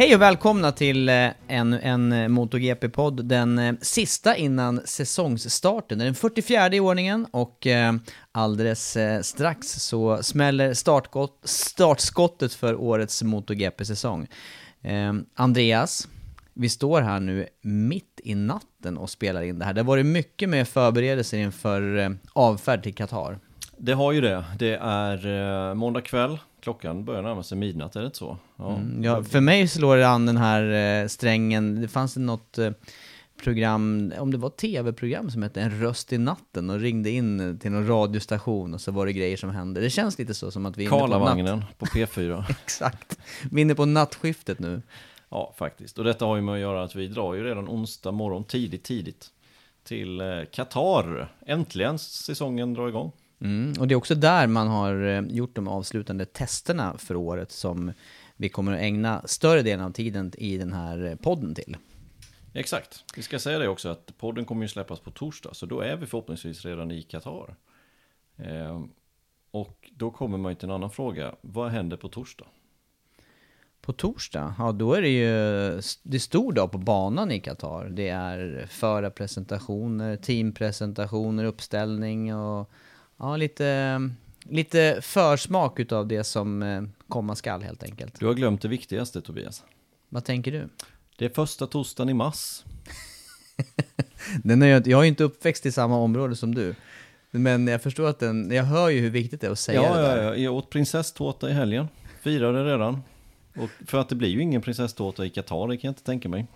[0.00, 5.98] Hej och välkomna till ännu en, en eh, MotoGP-podd, den eh, sista innan säsongsstarten.
[5.98, 7.66] Det är den 44 i ordningen och
[8.32, 10.74] alldeles strax så smäller
[11.44, 14.26] startskottet för årets MotoGP-säsong.
[14.82, 16.08] Ehm, Andreas,
[16.54, 19.74] vi står här nu mitt i natten och spelar in det här.
[19.74, 23.38] Det har varit mycket med förberedelser inför avfärd till Qatar.
[23.76, 24.44] Det har ju det.
[24.58, 26.38] Det är måndag kväll.
[26.60, 28.38] Klockan börjar närma sig midnatt, är det inte så?
[28.56, 28.76] Ja.
[28.76, 32.70] Mm, ja, för mig slår det an den här eh, strängen, det fanns något eh,
[33.42, 37.70] program, om det var tv-program som hette En röst i natten och ringde in till
[37.70, 39.80] någon radiostation och så var det grejer som hände.
[39.80, 41.78] Det känns lite så som att vi är inne på natt...
[41.78, 42.44] På P4.
[42.50, 43.18] Exakt.
[43.50, 44.82] Vi är inne på nattskiftet nu.
[45.28, 45.98] ja, faktiskt.
[45.98, 48.84] Och detta har ju med att göra att vi drar ju redan onsdag morgon tidigt,
[48.84, 49.30] tidigt
[49.84, 51.32] till eh, Qatar.
[51.46, 53.12] Äntligen säsongen drar igång.
[53.40, 57.52] Mm, och det är också där man har eh, gjort de avslutande testerna för året
[57.52, 57.92] som
[58.36, 61.76] vi kommer att ägna större delen av tiden i den här eh, podden till.
[62.54, 63.04] Exakt.
[63.16, 65.96] Vi ska säga det också att podden kommer ju släppas på torsdag, så då är
[65.96, 67.56] vi förhoppningsvis redan i Qatar.
[68.36, 68.84] Eh,
[69.50, 71.34] och då kommer man ju till en annan fråga.
[71.40, 72.46] Vad händer på torsdag?
[73.80, 75.26] På torsdag, ja då är det ju
[76.02, 77.88] det är stor dag på banan i Qatar.
[77.88, 82.70] Det är förarpresentationer, teampresentationer, uppställning och
[83.20, 84.00] ja, lite,
[84.44, 88.20] lite försmak utav det som eh, komma skall helt enkelt.
[88.20, 89.64] Du har glömt det viktigaste Tobias.
[90.08, 90.68] Vad tänker du?
[91.18, 92.64] Det är första torsdagen i mars.
[94.44, 96.74] Den är, jag jag är ju inte uppväxt i samma område som du.
[97.30, 99.96] Men jag förstår att den, jag hör ju hur viktigt det är att säga Ja,
[99.96, 100.22] det där.
[100.22, 101.88] ja, jag åt prinsesstårta i helgen.
[102.20, 103.02] Firade redan.
[103.56, 106.28] Och för att det blir ju ingen prinsesstårta i Qatar, det kan jag inte tänka
[106.28, 106.46] mig.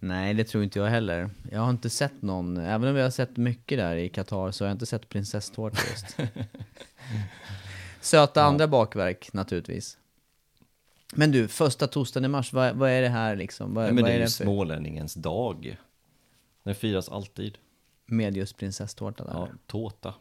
[0.00, 1.30] Nej, det tror inte jag heller.
[1.50, 4.64] Jag har inte sett någon, även om vi har sett mycket där i Qatar så
[4.64, 6.16] har jag inte sett prinsesstårta just.
[8.00, 9.98] Söta andra bakverk naturligtvis.
[11.12, 13.74] Men du, första torsdagen i mars, vad, vad är det här liksom?
[13.74, 15.76] Vad, Nej, men vad det är ju det för smålänningens dag.
[16.62, 17.58] Den firas alltid.
[18.06, 19.32] med just prinsesstårta där?
[19.32, 20.14] Ja, tårta.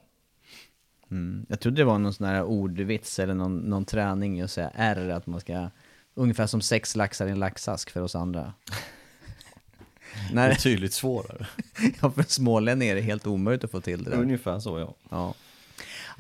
[1.12, 1.45] Mm.
[1.50, 5.09] Jag trodde det var någon sån här ordvits eller någon, någon träning att säga R,
[5.09, 5.69] att man ska,
[6.13, 8.53] ungefär som sex laxar i en laxask för oss andra.
[10.33, 11.47] Nej, Betydligt svårare.
[12.01, 14.17] ja, för smålänningar är det helt omöjligt att få till det där.
[14.17, 14.93] Ungefär så ja.
[15.09, 15.33] Ja.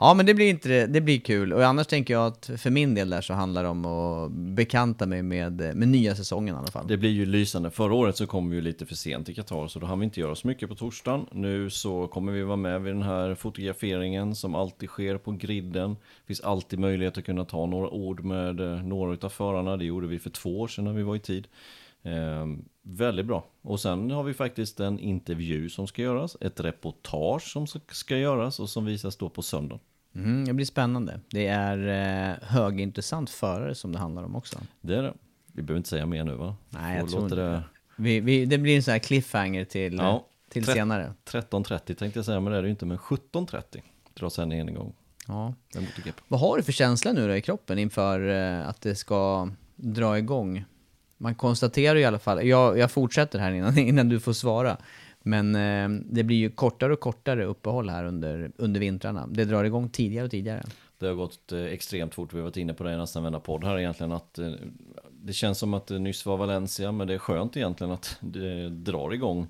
[0.01, 1.53] Ja men det blir inte det, blir kul.
[1.53, 5.05] Och annars tänker jag att för min del där så handlar det om att bekanta
[5.05, 6.87] mig med, med nya säsongen i alla fall.
[6.87, 7.71] Det blir ju lysande.
[7.71, 10.05] Förra året så kom vi ju lite för sent till Qatar så då hann vi
[10.05, 11.25] inte göra så mycket på torsdagen.
[11.31, 15.89] Nu så kommer vi vara med vid den här fotograferingen som alltid sker på griden.
[15.91, 19.77] Det finns alltid möjlighet att kunna ta några ord med eh, några utav förarna.
[19.77, 21.47] Det gjorde vi för två år sedan när vi var i tid.
[22.03, 22.45] Eh,
[22.81, 23.45] väldigt bra.
[23.61, 26.37] Och sen har vi faktiskt en intervju som ska göras.
[26.41, 29.79] Ett reportage som ska göras och som visas då på söndag.
[30.15, 31.19] Mm, det blir spännande.
[31.29, 31.77] Det är
[32.31, 34.59] eh, högintressant förare som det handlar om också.
[34.81, 35.13] Det är det.
[35.53, 36.55] Vi behöver inte säga mer nu va?
[36.69, 37.63] Nej, jag tror inte det.
[37.95, 40.25] Vi, vi, det blir en sån här cliffhanger till, Ja.
[40.49, 41.13] till Tre- senare.
[41.25, 42.85] 13.30 tänkte jag säga, men det är det ju inte.
[42.85, 43.81] Men 17.30
[44.13, 44.93] drar sändningen igång.
[45.27, 45.53] Ja.
[46.27, 50.17] Vad har du för känsla nu då i kroppen inför eh, att det ska dra
[50.17, 50.65] igång?
[51.21, 54.77] Man konstaterar i alla fall, jag, jag fortsätter här innan, innan du får svara,
[55.19, 59.27] men eh, det blir ju kortare och kortare uppehåll här under, under vintrarna.
[59.27, 60.63] Det drar igång tidigare och tidigare.
[60.99, 63.39] Det har gått eh, extremt fort, vi har varit inne på det i nästan varenda
[63.39, 64.51] podd här egentligen, att eh,
[65.11, 68.69] det känns som att det nyss var Valencia, men det är skönt egentligen att det
[68.69, 69.47] drar igång.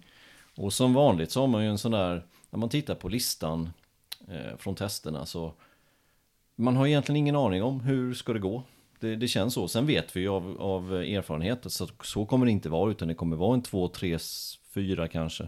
[0.56, 3.70] Och som vanligt så har man ju en sån där, när man tittar på listan
[4.28, 5.54] eh, från testerna så
[6.56, 8.64] man har egentligen ingen aning om hur ska det gå.
[9.00, 9.68] Det, det känns så.
[9.68, 13.14] Sen vet vi ju av, av erfarenhet så så kommer det inte vara utan det
[13.14, 14.18] kommer vara en två, tre,
[14.74, 15.48] fyra kanske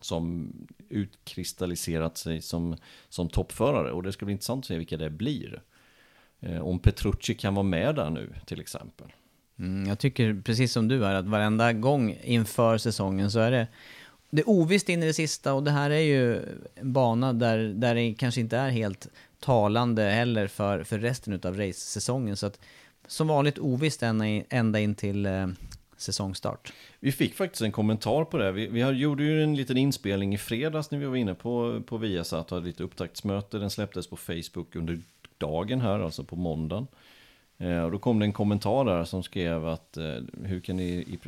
[0.00, 0.52] som
[0.88, 2.76] utkristalliserat sig som,
[3.08, 5.62] som toppförare och det ska bli intressant att se vilka det blir.
[6.40, 9.12] Eh, om Petrucci kan vara med där nu till exempel.
[9.58, 13.66] Mm, jag tycker precis som du är att varenda gång inför säsongen så är det
[14.30, 16.36] det är ovisst in i det sista och det här är ju
[16.74, 19.08] en bana där, där det kanske inte är helt
[19.46, 22.36] talande heller för, för resten av race-säsongen.
[22.36, 22.60] Så att
[23.06, 25.46] som vanligt ovisst ända in, ända in till eh,
[25.96, 26.72] säsongstart.
[27.00, 28.52] Vi fick faktiskt en kommentar på det.
[28.52, 31.96] Vi, vi gjorde ju en liten inspelning i fredags när vi var inne på, på
[31.96, 33.58] Viasat och hade lite upptaktsmöte.
[33.58, 34.98] Den släpptes på Facebook under
[35.38, 36.86] dagen här, alltså på måndagen.
[37.58, 40.88] Eh, och då kom det en kommentar där som skrev att eh, hur kan ni
[40.88, 41.18] i,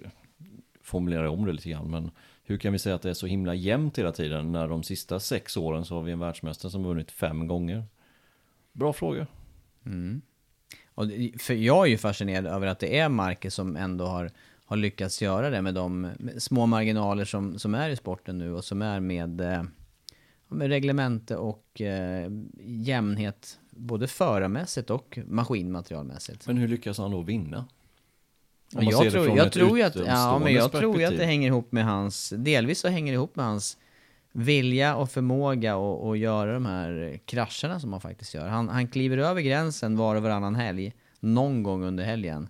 [0.83, 2.11] formulera om det lite grann, men
[2.45, 5.21] hur kan vi säga att det är så himla jämnt hela tiden när de sista
[5.21, 7.85] sex åren så har vi en världsmästare som vunnit fem gånger?
[8.79, 9.27] Bra fråga.
[9.87, 10.23] Mm.
[10.95, 11.05] Och
[11.39, 14.31] för jag är ju fascinerad över att det är Marcus som ändå har,
[14.65, 18.65] har lyckats göra det med de små marginaler som, som är i sporten nu och
[18.65, 19.63] som är med, eh,
[20.49, 22.31] med reglemente och eh,
[22.61, 26.47] jämnhet både förarmässigt och maskinmaterialmässigt.
[26.47, 27.65] Men hur lyckas han då vinna?
[28.71, 32.33] jag tror, jag tror att, ja, men jag tror att det hänger ihop med hans,
[32.37, 33.77] delvis så hänger det ihop med hans
[34.33, 38.49] vilja och förmåga att göra de här krascherna som han faktiskt gör.
[38.49, 42.49] Han, han kliver över gränsen var och varannan helg, någon gång under helgen.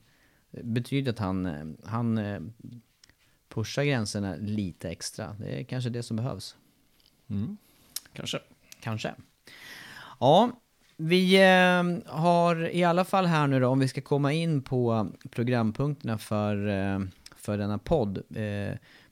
[0.51, 2.41] Det betyder att han, han eh,
[3.49, 5.37] pushar gränserna lite extra.
[5.41, 6.57] Det är kanske det som behövs.
[7.31, 7.57] Mm.
[8.13, 8.39] Kanske.
[8.81, 9.15] Kanske.
[10.21, 10.51] Ja,
[10.97, 15.11] vi eh, har i alla fall här nu då, om vi ska komma in på
[15.31, 17.01] programpunkterna för, eh,
[17.37, 18.23] för denna podd.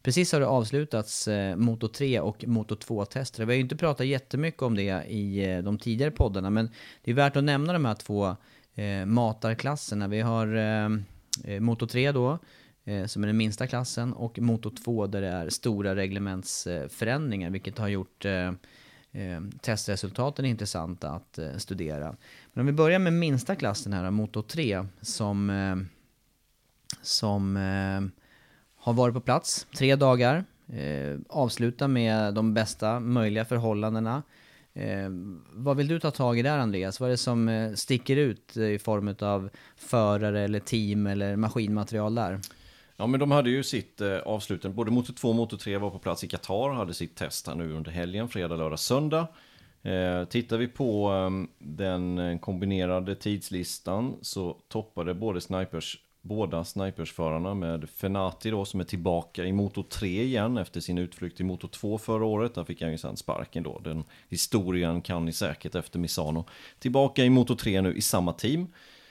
[0.07, 3.45] Precis har det avslutats eh, Moto 3 och Moto 2-tester.
[3.45, 6.71] Vi har ju inte pratat jättemycket om det i eh, de tidigare poddarna, men
[7.05, 8.37] det är värt att nämna de här två
[8.75, 10.09] eh, matarklasserna.
[10.09, 10.89] Vi har eh,
[11.45, 12.39] eh Moto 3 då,
[12.85, 17.79] eh, som är den minsta klassen, och Moto 2 där det är stora reglementsförändringar, vilket
[17.79, 18.53] har gjort eh,
[19.13, 22.17] eh testresultaten är intressanta att eh, studera.
[22.53, 25.87] Men om vi börjar med minsta klassen här, Moto 3, som,
[27.03, 27.57] som
[28.87, 30.45] har varit på plats tre dagar.
[30.73, 34.23] Eh, avsluta med de bästa möjliga förhållandena.
[34.75, 35.09] Eh,
[35.53, 37.01] vad vill du ta tag i där Andreas?
[37.01, 41.37] Vad är det som eh, sticker ut eh, i form av förare eller team eller
[41.37, 42.41] maskinmaterial där?
[42.97, 45.91] Ja men de hade ju sitt eh, avslutande, både Motor 2 och Motor 3 var
[45.91, 49.29] på plats i Qatar, hade sitt test här nu under helgen, fredag, lördag, söndag.
[49.83, 57.55] Eh, tittar vi på ehm, eh, den kombinerade tidslistan så toppade både Snipers båda snipersförarna
[57.55, 61.69] med Fenati då som är tillbaka i Moto 3 igen efter sin utflykt i Moto
[61.69, 62.55] 2 förra året.
[62.55, 63.79] Där fick han ju sen sparken då.
[63.79, 66.45] Den historien kan ni säkert efter Misano.
[66.79, 68.67] Tillbaka i Moto 3 nu i samma team.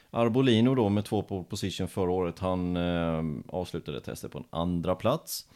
[0.10, 2.40] Arbolino då med två på position förra året.
[2.40, 5.48] Han eh, avslutade testet på en andra plats.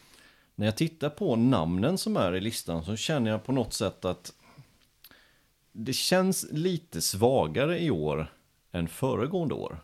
[0.56, 4.06] När jag tittar på namnen som är i listan så känner jag på något sätt
[4.06, 4.34] att
[5.72, 8.34] det känns lite svagare i år
[8.72, 9.80] än föregående år.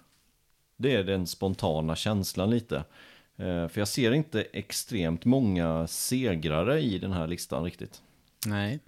[0.78, 2.76] Det är den spontana känslan lite.
[3.38, 8.02] Eh, för jag ser inte extremt många segrare i den här listan riktigt.
[8.48, 8.80] Nej.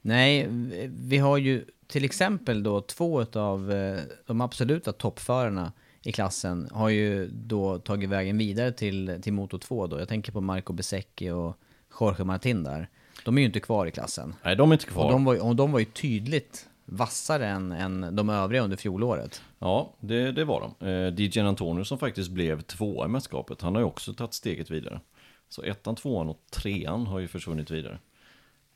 [0.00, 0.46] Nej,
[0.88, 5.72] vi har ju till exempel då två av eh, de absoluta toppförarna
[6.02, 9.98] i klassen har ju då tagit vägen vidare till, till Moto 2 då.
[9.98, 11.56] Jag tänker på Marco Besecchi och
[12.00, 12.88] Jorge Martin där.
[13.24, 14.34] De är ju inte kvar i klassen.
[14.44, 15.04] Nej, de är inte kvar.
[15.04, 19.42] Och de var, och de var ju tydligt vassare än, än de övriga under fjolåret.
[19.58, 20.86] Ja, det, det var de.
[20.86, 24.70] Eh, DJ Antonio som faktiskt blev tvåa i mästerskapet, han har ju också tagit steget
[24.70, 25.00] vidare.
[25.48, 27.98] Så ettan, tvåan och trean har ju försvunnit vidare.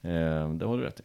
[0.03, 1.03] Eh, det har du rätt i.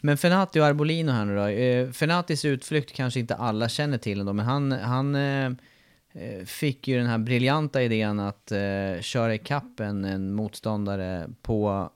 [0.00, 1.46] Men Fenati och Arbolino här nu då.
[1.46, 5.52] Eh, Fenatis utflykt kanske inte alla känner till ändå, men han, han eh,
[6.46, 8.52] fick ju den här briljanta idén att
[9.00, 11.90] köra ikapp en, en motståndare på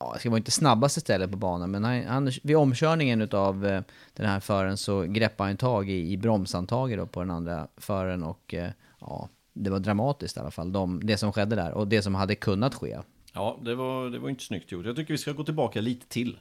[0.00, 3.66] ja, det ska vara inte snabbaste stället på banan, men han, han, vid omkörningen av
[3.66, 3.82] eh,
[4.14, 8.54] den här föraren så greppade han tag i, i bromshandtaget på den andra föraren och
[8.54, 12.02] eh, ja, det var dramatiskt i alla fall, de, det som skedde där och det
[12.02, 12.98] som hade kunnat ske.
[13.32, 14.86] Ja, det var, det var inte snyggt gjort.
[14.86, 16.38] Jag tycker vi ska gå tillbaka lite till.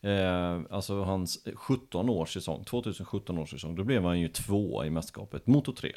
[0.00, 4.90] Eh, alltså hans 17 års säsong, 2017 års säsong, då blev han ju två i
[4.90, 5.92] mästerskapet, Moto 3.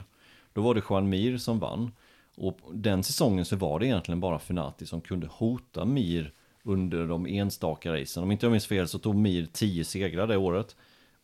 [0.54, 1.92] Då var det Juan Mir som vann.
[2.38, 7.26] Och den säsongen så var det egentligen bara Fenati som kunde hota Mir under de
[7.26, 8.24] enstaka racen.
[8.24, 10.76] Om inte jag minns fel så tog Mir 10 segrar det året.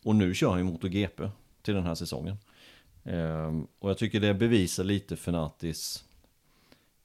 [0.04, 1.30] Och nu kör han ju MotoGP
[1.62, 2.36] till den här säsongen.
[3.04, 6.04] Ehm, och jag tycker det bevisar lite Fenatis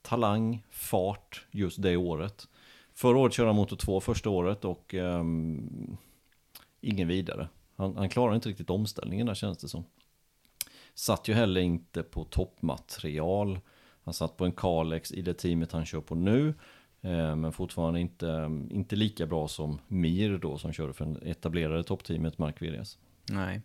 [0.01, 2.47] talang, fart just det året.
[2.93, 5.97] Förra året körde han Moto 2 första året och um,
[6.81, 7.47] ingen vidare.
[7.75, 9.83] Han, han klarar inte riktigt omställningen där känns det som.
[10.93, 13.59] Satt ju heller inte på toppmaterial.
[14.03, 16.53] Han satt på en Kalex i det teamet han kör på nu.
[17.03, 21.83] Eh, men fortfarande inte, inte lika bra som Mir då som körde för det etablerade
[21.83, 22.97] toppteamet Mark Villiers.
[23.29, 23.61] Nej.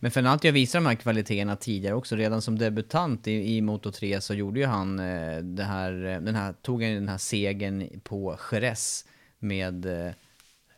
[0.00, 2.16] Men Fernando visar de här kvaliteterna tidigare också.
[2.16, 6.20] Redan som debutant i, i Moto 3 så gjorde ju han eh, det här, eh,
[6.20, 9.04] den här, tog han den här segern på Jerez
[9.38, 9.86] med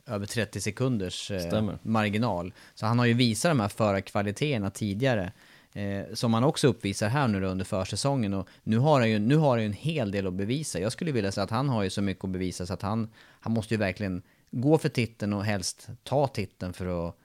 [0.07, 2.52] över 30 sekunders eh, marginal.
[2.75, 5.33] Så han har ju visat de här förarkvaliteterna tidigare.
[5.73, 8.35] Eh, som han också uppvisar här nu under försäsongen.
[8.35, 10.81] Och nu har han ju, nu har han en hel del att bevisa.
[10.81, 13.09] Jag skulle vilja säga att han har ju så mycket att bevisa så att han,
[13.41, 17.17] han måste ju verkligen gå för titeln och helst ta titeln för att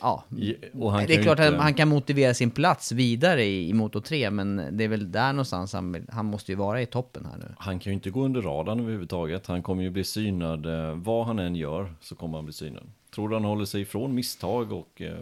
[0.00, 1.48] Ja, det är klart inte...
[1.48, 5.12] att han kan motivera sin plats vidare i, i Moto 3, men det är väl
[5.12, 7.54] där någonstans han, han måste ju vara i toppen här nu.
[7.58, 9.46] Han kan ju inte gå under radarn överhuvudtaget.
[9.46, 12.90] Han kommer ju bli synad, eh, vad han än gör så kommer han bli synad.
[13.14, 15.16] Tror du han håller sig ifrån misstag och eh,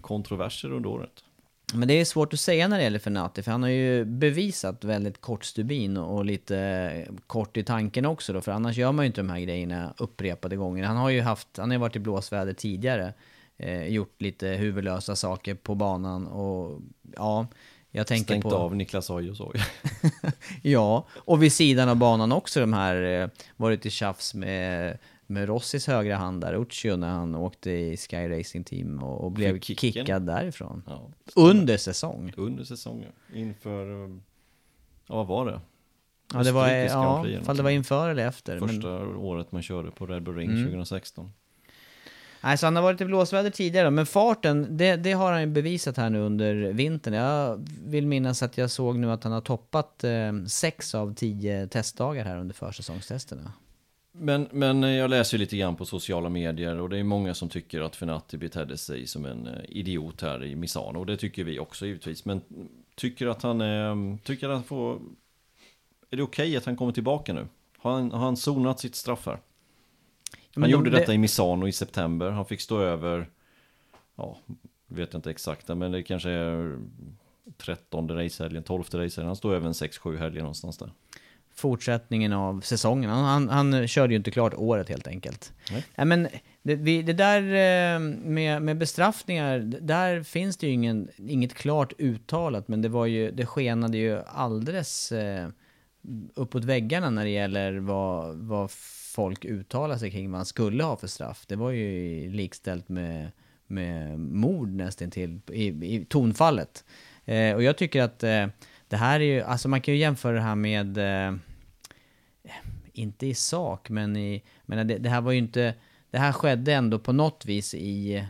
[0.00, 1.24] kontroverser under året?
[1.74, 4.84] Men det är svårt att säga när det gäller Fenati, för han har ju bevisat
[4.84, 9.06] väldigt kort stubin och lite kort i tanken också då, för annars gör man ju
[9.06, 10.84] inte de här grejerna upprepade gånger.
[10.84, 13.12] Han har ju haft, han har varit i blåsväder tidigare
[13.56, 16.80] eh, gjort lite huvudlösa saker på banan och
[17.16, 17.46] ja,
[17.90, 18.54] jag tänker Stängt på...
[18.54, 19.52] av Niklas Oj och så.
[20.62, 24.98] ja, och vid sidan av banan också de här, eh, varit i tjafs med,
[25.30, 29.32] med Rossis högra hand där, Uccio, när han åkte i Sky Racing Team och, och
[29.32, 30.82] blev kickad därifrån.
[30.86, 32.32] Ja, under säsong.
[32.36, 34.08] Under säsongen, inför,
[35.06, 35.60] ja vad var det?
[36.32, 38.58] Ja, det var, ja, fall det var inför eller efter.
[38.58, 39.16] Första men...
[39.16, 40.64] året man körde på Red Bull Ring mm.
[40.64, 41.32] 2016.
[42.42, 45.46] Nej, så han har varit i blåsväder tidigare, men farten, det, det har han ju
[45.46, 47.14] bevisat här nu under vintern.
[47.14, 51.66] Jag vill minnas att jag såg nu att han har toppat eh, sex av tio
[51.66, 53.52] testdagar här under försäsongstesterna.
[54.12, 57.48] Men, men jag läser ju lite grann på sociala medier och det är många som
[57.48, 60.98] tycker att Fenati betedde sig som en eh, idiot här i Misano.
[60.98, 62.24] Och det tycker vi också givetvis.
[62.24, 62.40] Men
[62.94, 65.00] tycker att han, eh, tycker att han får...
[66.10, 67.46] Är det okej okay att han kommer tillbaka nu?
[67.78, 69.38] Har han, har han sonat sitt straff här?
[70.54, 71.14] Han de, gjorde detta det...
[71.14, 72.30] i Misano i september.
[72.30, 73.30] Han fick stå över,
[74.16, 74.38] ja,
[74.86, 76.78] vet jag inte exakt, men det kanske är
[77.56, 79.26] 13 racehelgen, 12 racehelgen.
[79.26, 80.92] Han står över en 6-7 helger någonstans där.
[81.60, 83.10] Fortsättningen av säsongen.
[83.10, 85.52] Han, han, han körde ju inte klart året helt enkelt.
[85.70, 86.06] Nej.
[86.06, 86.28] Men
[86.62, 91.92] det, vi, det där eh, med, med bestraffningar, där finns det ju ingen, inget klart
[91.98, 95.48] uttalat, men det var ju, det skenade ju alldeles eh,
[96.34, 98.70] uppåt väggarna när det gäller vad, vad
[99.14, 101.44] folk uttalar sig kring vad han skulle ha för straff.
[101.46, 103.30] Det var ju likställt med,
[103.66, 106.84] med mord nästintill i, i tonfallet.
[107.24, 108.46] Eh, och jag tycker att eh,
[108.88, 111.34] det här är ju, alltså man kan ju jämföra det här med, eh,
[113.00, 115.74] inte i sak, men i, men det, det, här var ju inte,
[116.10, 118.26] det här skedde ändå på något vis i,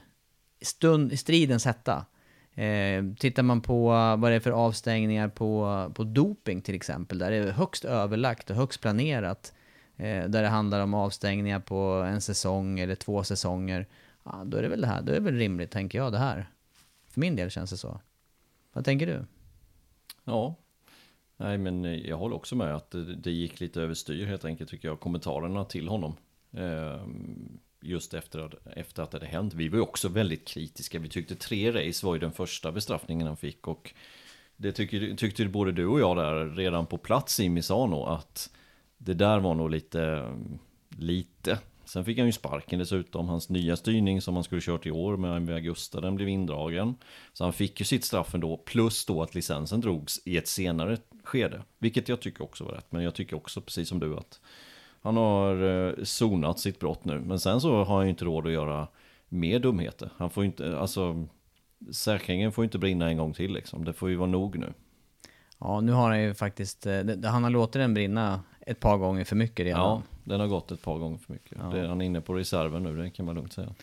[0.63, 2.07] stund, i stridens hetta.
[2.55, 7.31] Eh, tittar man på vad det är för avstängningar på, på doping till exempel, där
[7.31, 9.53] det är högst överlagt och högst planerat
[9.97, 11.77] eh, där det handlar om avstängningar på
[12.09, 13.87] en säsong eller två säsonger,
[14.25, 16.19] ja, då är det väl det här, då är det väl rimligt, tänker jag, det
[16.19, 16.51] här.
[17.09, 18.01] För min del känns det så.
[18.73, 19.25] Vad tänker du?
[20.25, 20.55] Ja,
[21.41, 24.89] nej men jag håller också med att det, det gick lite överstyr helt enkelt tycker
[24.89, 26.17] jag, kommentarerna till honom.
[26.53, 27.01] Eh,
[27.83, 29.55] just efter, efter att det hade hänt.
[29.55, 30.99] Vi var ju också väldigt kritiska.
[30.99, 33.95] Vi tyckte tre race var ju den första bestraffningen han fick och
[34.57, 38.51] det tyckte, tyckte både du och jag där redan på plats i Misano att
[38.99, 40.33] det där var nog lite,
[40.89, 41.59] lite.
[41.91, 43.29] Sen fick han ju sparken dessutom.
[43.29, 46.95] Hans nya styrning som han skulle kört i år med MV Augusta, den blev indragen.
[47.33, 50.99] Så han fick ju sitt straff ändå, plus då att licensen drogs i ett senare
[51.25, 51.63] skede.
[51.79, 54.41] Vilket jag tycker också var rätt, men jag tycker också precis som du att
[55.03, 57.21] han har eh, sonat sitt brott nu.
[57.21, 58.89] Men sen så har han ju inte råd att göra
[59.29, 60.11] mer dumheter.
[60.17, 61.27] Han får ju inte, alltså,
[61.93, 63.85] säkringen får ju inte brinna en gång till liksom.
[63.85, 64.73] Det får ju vara nog nu.
[65.61, 69.25] Ja, nu har han ju faktiskt, eh, han har låtit den brinna ett par gånger
[69.25, 69.81] för mycket redan.
[69.81, 71.59] Ja, den har gått ett par gånger för mycket.
[71.61, 71.65] Ja.
[71.65, 73.75] Det, han är inne på reserven nu, det kan man lugnt säga.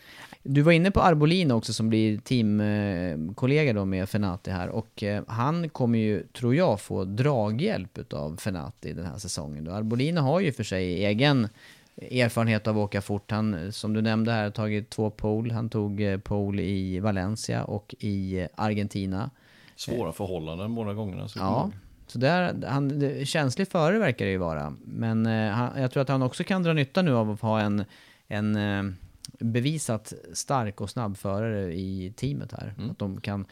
[0.42, 5.24] Du var inne på Arbolino också som blir teamkollega då med Fenati här och eh,
[5.28, 9.64] han kommer ju, tror jag, få draghjälp av Fenati den här säsongen.
[9.64, 9.72] Då.
[9.72, 11.48] Arbolino har ju för sig egen
[11.96, 13.30] erfarenhet av att åka fort.
[13.30, 15.54] Han, som du nämnde här, har tagit två pole.
[15.54, 19.30] Han tog eh, pole i Valencia och i Argentina.
[19.78, 21.28] Svåra förhållanden båda gångerna.
[21.36, 21.70] Ja,
[22.06, 24.76] Så där, han, känslig före verkar det ju vara.
[24.84, 27.60] Men eh, han, jag tror att han också kan dra nytta nu av att ha
[27.60, 27.84] en,
[28.28, 28.92] en eh,
[29.38, 32.74] bevisat stark och snabb förare i teamet här.
[32.78, 32.90] Mm.
[32.90, 33.46] Att de kan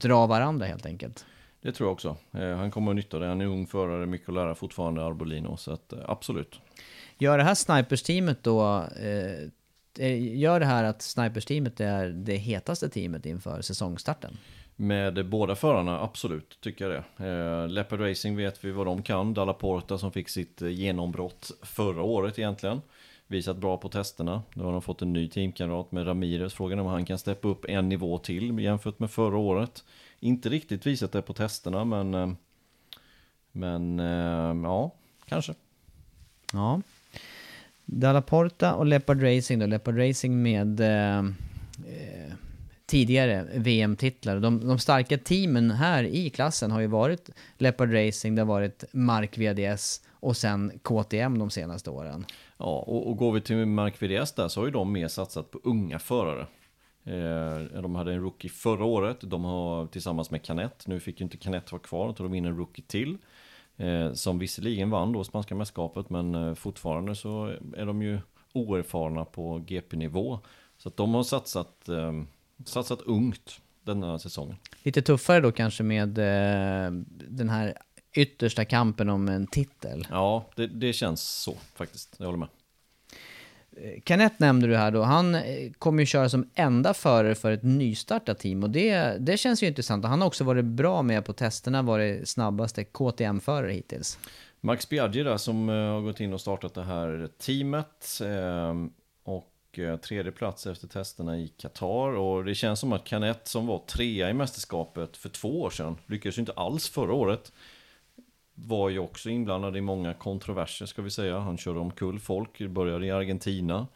[0.00, 1.24] dra varandra helt enkelt.
[1.62, 2.16] Det tror jag också.
[2.32, 3.26] Eh, han kommer att nytta det.
[3.26, 5.56] Han är ung förare, mycket att lära fortfarande, Arbolino.
[5.56, 6.60] Så att, eh, absolut.
[7.18, 12.88] Gör det här Snipers-teamet då, eh, eh, gör det här att Snipers-teamet är det hetaste
[12.88, 14.36] teamet inför säsongstarten?
[14.80, 17.28] Med båda förarna, absolut, tycker jag det.
[17.28, 19.34] Eh, Leopard Racing vet vi vad de kan.
[19.34, 22.80] Dalla Porta som fick sitt eh, genombrott förra året egentligen.
[23.26, 24.42] Visat bra på testerna.
[24.54, 26.54] Nu har de fått en ny teamkamrat med Ramirez.
[26.54, 29.84] Frågan är om han kan steppa upp en nivå till jämfört med förra året.
[30.20, 32.14] Inte riktigt visat det på testerna, men...
[32.14, 32.32] Eh,
[33.52, 34.94] men, eh, ja,
[35.26, 35.54] kanske.
[36.52, 36.82] Ja.
[37.84, 39.66] Dalla Porta och Leopard Racing då.
[39.66, 42.32] Leopard Racing med eh, eh,
[42.90, 44.40] tidigare VM-titlar.
[44.40, 48.84] De, de starka teamen här i klassen har ju varit Leopard Racing, det har varit
[48.92, 52.24] Mark VDS och sen KTM de senaste åren.
[52.58, 55.50] Ja, och, och går vi till Mark VDS där så har ju de mer satsat
[55.50, 56.46] på unga förare.
[57.04, 61.24] Eh, de hade en rookie förra året, de har tillsammans med Canet, nu fick ju
[61.24, 63.18] inte Canet vara kvar, då tog de in en rookie till.
[63.76, 68.18] Eh, som visserligen vann då spanska mästerskapet, men eh, fortfarande så är de ju
[68.52, 70.38] oerfarna på GP-nivå.
[70.76, 72.12] Så att de har satsat, eh,
[72.64, 74.56] satsat ungt denna säsongen.
[74.82, 76.90] Lite tuffare då kanske med eh,
[77.28, 77.74] den här
[78.12, 80.06] yttersta kampen om en titel.
[80.10, 82.48] Ja, det, det känns så faktiskt, jag håller med.
[84.04, 87.62] Canet nämnde du här då, han eh, kommer ju köra som enda förare för ett
[87.62, 90.04] nystartat team och det, det känns ju intressant.
[90.04, 94.18] Han har också varit bra med på testerna, varit snabbaste KTM-förare hittills.
[94.60, 98.20] Max Biaggi där som eh, har gått in och startat det här teamet.
[98.20, 98.74] eh,
[99.22, 102.12] och eh, Eh, tredje plats efter testerna i Qatar.
[102.16, 105.96] Och det känns som att Canet som var trea i mästerskapet för två år sedan,
[106.06, 107.52] lyckades ju inte alls förra året.
[108.54, 111.38] Var ju också inblandad i många kontroverser ska vi säga.
[111.38, 113.86] Han körde omkull folk, började i Argentina.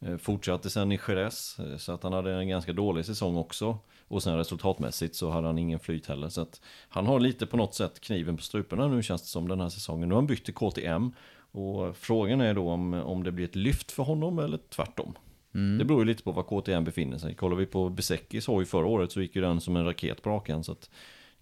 [0.00, 3.78] Eh, fortsatte sen i Jerez, eh, så att han hade en ganska dålig säsong också.
[4.08, 6.28] Och sen resultatmässigt så hade han ingen flyt heller.
[6.28, 9.48] Så att han har lite på något sätt kniven på struparna nu känns det som
[9.48, 10.08] den här säsongen.
[10.08, 11.12] Nu har han bytt till KTM.
[11.54, 15.14] Och frågan är då om, om det blir ett lyft för honom eller tvärtom.
[15.54, 17.34] Det beror ju lite på var KTM befinner sig.
[17.34, 20.30] Kollar vi på Besekis hoj förra året så gick ju den som en raket på
[20.30, 20.64] raken.
[20.64, 20.88] Så det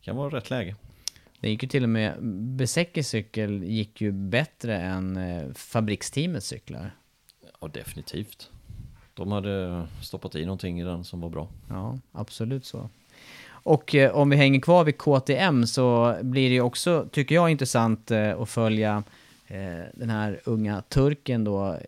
[0.00, 0.76] kan vara rätt läge.
[1.40, 2.14] Det gick ju till och med,
[2.56, 6.90] Besekis cykel gick ju bättre än eh, fabriksteamets cyklar.
[7.60, 8.50] Ja, definitivt.
[9.14, 11.48] De hade stoppat i någonting i den som var bra.
[11.68, 12.90] Ja, absolut så.
[13.50, 17.50] Och eh, om vi hänger kvar vid KTM så blir det ju också, tycker jag,
[17.50, 19.02] intressant eh, att följa
[19.46, 21.78] eh, den här unga turken då,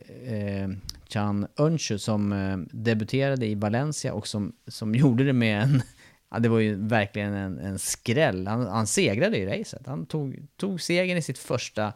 [1.15, 5.83] Can Öncü, som eh, debuterade i Valencia och som, som gjorde det med en,
[6.31, 8.47] ja det var ju verkligen en, en skräll.
[8.47, 9.87] Han, han segrade i racet.
[9.87, 11.93] Han tog, tog segern i sitt första,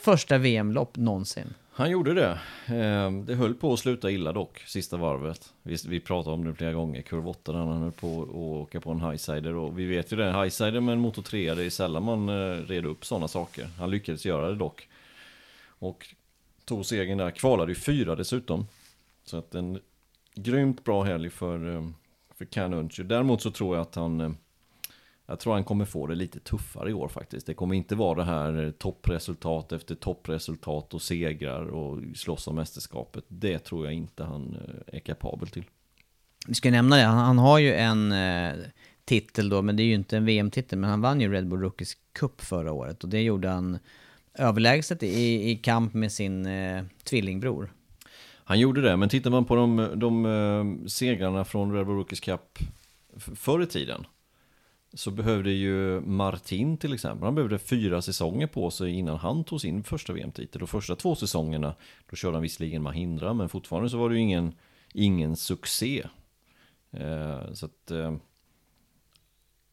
[0.00, 1.54] första VM-lopp någonsin.
[1.72, 2.38] Han gjorde det.
[2.66, 5.52] Eh, Det höll på att sluta illa dock, sista varvet.
[5.62, 8.80] Vi, vi pratade om det flera gånger, kurv 8 när han höll på att åka
[8.80, 9.54] på en highsider.
[9.54, 12.56] Och vi vet ju det, highsider med en motor 3, det är sällan man eh,
[12.66, 13.68] reder upp sådana saker.
[13.78, 14.88] Han lyckades göra det dock.
[15.78, 16.14] Och
[16.64, 18.66] tog segern där, kvalade ju fyra dessutom.
[19.24, 19.78] Så att en
[20.34, 21.88] grymt bra helg för, eh,
[22.34, 23.02] för Canunci.
[23.02, 24.30] Däremot så tror jag att han eh,
[25.26, 27.46] jag tror han kommer få det lite tuffare i år faktiskt.
[27.46, 32.54] Det kommer inte vara det här eh, toppresultat efter toppresultat och segrar och slåss om
[32.54, 33.24] mästerskapet.
[33.28, 35.64] Det tror jag inte han eh, är kapabel till.
[36.46, 38.54] Vi ska nämna det, han, han har ju en eh,
[39.04, 41.60] titel då, men det är ju inte en VM-titel, men han vann ju Red Bull
[41.60, 43.78] Rookies Cup förra året och det gjorde han
[44.34, 47.72] överlägset i, i kamp med sin eh, tvillingbror.
[48.44, 52.20] Han gjorde det, men tittar man på de, de eh, segrarna från Red Bull Rookies
[52.20, 52.58] Cup
[53.16, 54.06] förr i tiden
[54.94, 59.60] så behövde ju Martin till exempel, han behövde fyra säsonger på sig innan han tog
[59.60, 60.62] sin första VM-titel.
[60.62, 61.74] Och första två säsongerna,
[62.10, 64.54] då körde han visserligen Mahindra, men fortfarande så var det ju ingen,
[64.92, 66.06] ingen succé.
[66.90, 68.16] Eh, så att eh,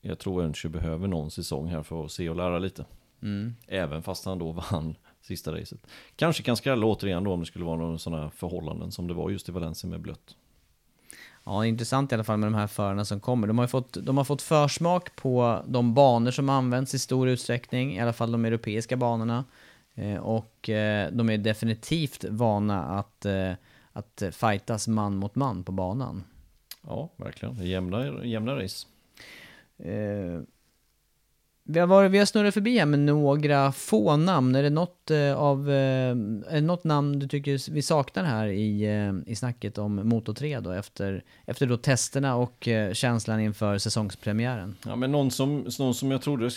[0.02, 2.86] jag tror Önsjö behöver någon säsong här för att se och lära lite.
[3.68, 5.88] Även fast han då vann sista racet.
[6.16, 9.30] Kanske kan skrälla återigen då om det skulle vara några sådana förhållanden som det var
[9.30, 10.36] just i Valencia med blött.
[11.44, 13.48] Ja, intressant i alla fall med de här förarna som kommer.
[13.48, 17.96] De har fått, de har fått försmak på de banor som används i stor utsträckning,
[17.96, 19.46] i alla fall de europeiska banorna.
[19.96, 23.52] Eh, och eh, de är definitivt vana att, eh,
[23.94, 26.24] att fightas man mot man på banan.
[26.88, 27.56] Ja, verkligen.
[27.56, 28.88] Jämna, jämna race.
[31.64, 34.56] Vi, har varit, vi har snurrat förbi här med några få namn.
[34.56, 36.10] Är det något, eh, av, eh,
[36.50, 40.34] är det något namn du tycker vi saknar här i, eh, i snacket om Moto
[40.34, 40.72] 3 då?
[40.72, 44.76] Efter, efter då testerna och eh, känslan inför säsongspremiären?
[44.86, 46.50] Ja, men någon som, någon som jag trodde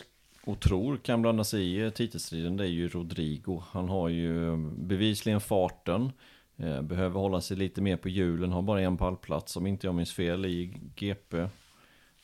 [0.45, 3.63] och tror kan blanda sig i eh, titelstriden det är ju Rodrigo.
[3.71, 6.13] Han har ju eh, bevisligen farten.
[6.57, 9.95] Eh, behöver hålla sig lite mer på hjulen, har bara en pallplats om inte jag
[9.95, 11.49] minns fel i GP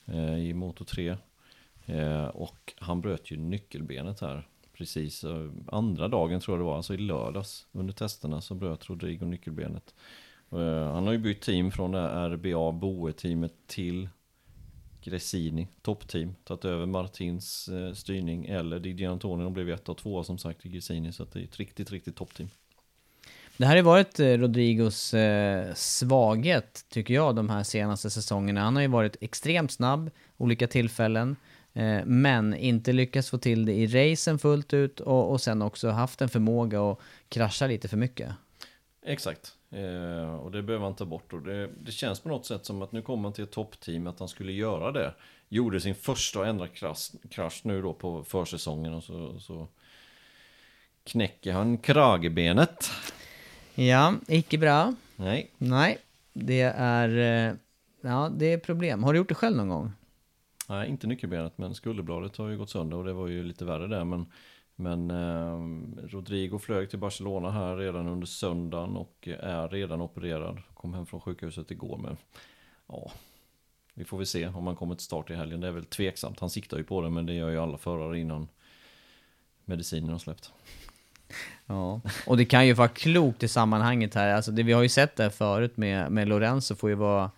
[0.07, 1.17] eh, i Moto 3.
[1.91, 4.47] Eh, och han bröt ju nyckelbenet här
[4.81, 8.89] precis eh, andra dagen tror jag det var, alltså i lördags under testerna så bröt
[8.89, 9.95] Rodrigo nyckelbenet.
[10.53, 14.09] Eh, han har ju bytt team från det RBA Boe-teamet till
[15.03, 20.39] Gresini, toppteam, tagit över Martins eh, styrning eller Didier Antonio blev ett av två som
[20.39, 22.49] sagt i Gresini så det är ett riktigt, riktigt toppteam.
[23.57, 28.61] Det här har varit Rodrigos eh, svaghet, tycker jag, de här senaste säsongerna.
[28.61, 31.37] Han har ju varit extremt snabb, olika tillfällen,
[32.05, 36.23] men inte lyckats få till det i racen fullt ut och, och sen också haft
[36.23, 38.33] en förmåga att krascha lite för mycket.
[39.03, 41.33] Exakt, eh, och det behöver man ta bort.
[41.33, 44.07] Och det, det, känns på något sätt som att nu kommer han till ett toppteam,
[44.07, 45.15] att han skulle göra det.
[45.49, 49.69] Gjorde sin första och enda krasch, krasch nu då på försäsongen och så, så
[51.05, 52.91] knäcker han kragebenet.
[53.75, 54.95] Ja, icke bra.
[55.17, 55.51] Nej.
[55.59, 55.99] Nej,
[56.33, 57.09] det är,
[57.49, 57.55] eh,
[58.01, 59.05] ja, det är problem.
[59.05, 59.93] Har du gjort det själv någon gång?
[60.71, 63.87] Nej, inte nyckelbenet, men skulderbladet har ju gått sönder och det var ju lite värre
[63.87, 64.05] där.
[64.05, 64.27] Men,
[64.77, 65.59] men eh,
[66.09, 70.63] Rodrigo flög till Barcelona här redan under söndagen och är redan opererad.
[70.75, 72.17] Kom hem från sjukhuset igår, men
[72.87, 73.13] ja,
[73.95, 75.61] vi får väl se om han kommer till start i helgen.
[75.61, 76.41] Det är väl tveksamt.
[76.41, 78.49] Han siktar ju på det, men det gör ju alla förare innan
[79.65, 80.53] medicinen har släppt.
[81.67, 84.35] Ja, och det kan ju vara klokt i sammanhanget här.
[84.35, 87.31] Alltså det, vi har ju sett det förut med, med Lorenzo får ju vara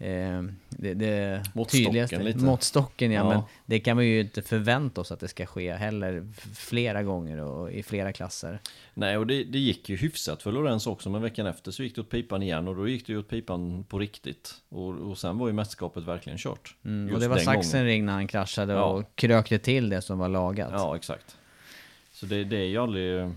[0.00, 2.38] eh, det, det måttstocken lite.
[2.38, 5.72] Måttstocken, ja, ja, Men det kan man ju inte förvänta oss att det ska ske
[5.72, 8.58] heller flera gånger och i flera klasser.
[8.94, 11.94] Nej, och det, det gick ju hyfsat för Lorenzo också, men veckan efter så gick
[11.94, 14.54] det åt pipan igen och då gick det ju åt pipan på riktigt.
[14.68, 16.76] Och, och sen var ju mästerskapet verkligen kört.
[16.84, 18.84] Mm, och det var Sachsenring när han kraschade ja.
[18.84, 20.70] och krökte till det som var lagat.
[20.72, 21.36] Ja, exakt.
[22.12, 23.30] Så det, det är ju aldrig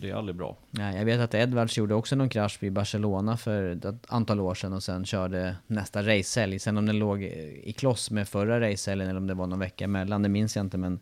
[0.00, 0.56] det är aldrig bra.
[0.70, 4.54] Nej, jag vet att Edwards gjorde också någon krasch vid Barcelona för ett antal år
[4.54, 6.58] sedan och sen körde nästa racehelg.
[6.58, 9.84] Sen om den låg i kloss med förra racehelgen eller om det var någon vecka
[9.84, 10.78] emellan, det minns jag inte.
[10.78, 11.00] Men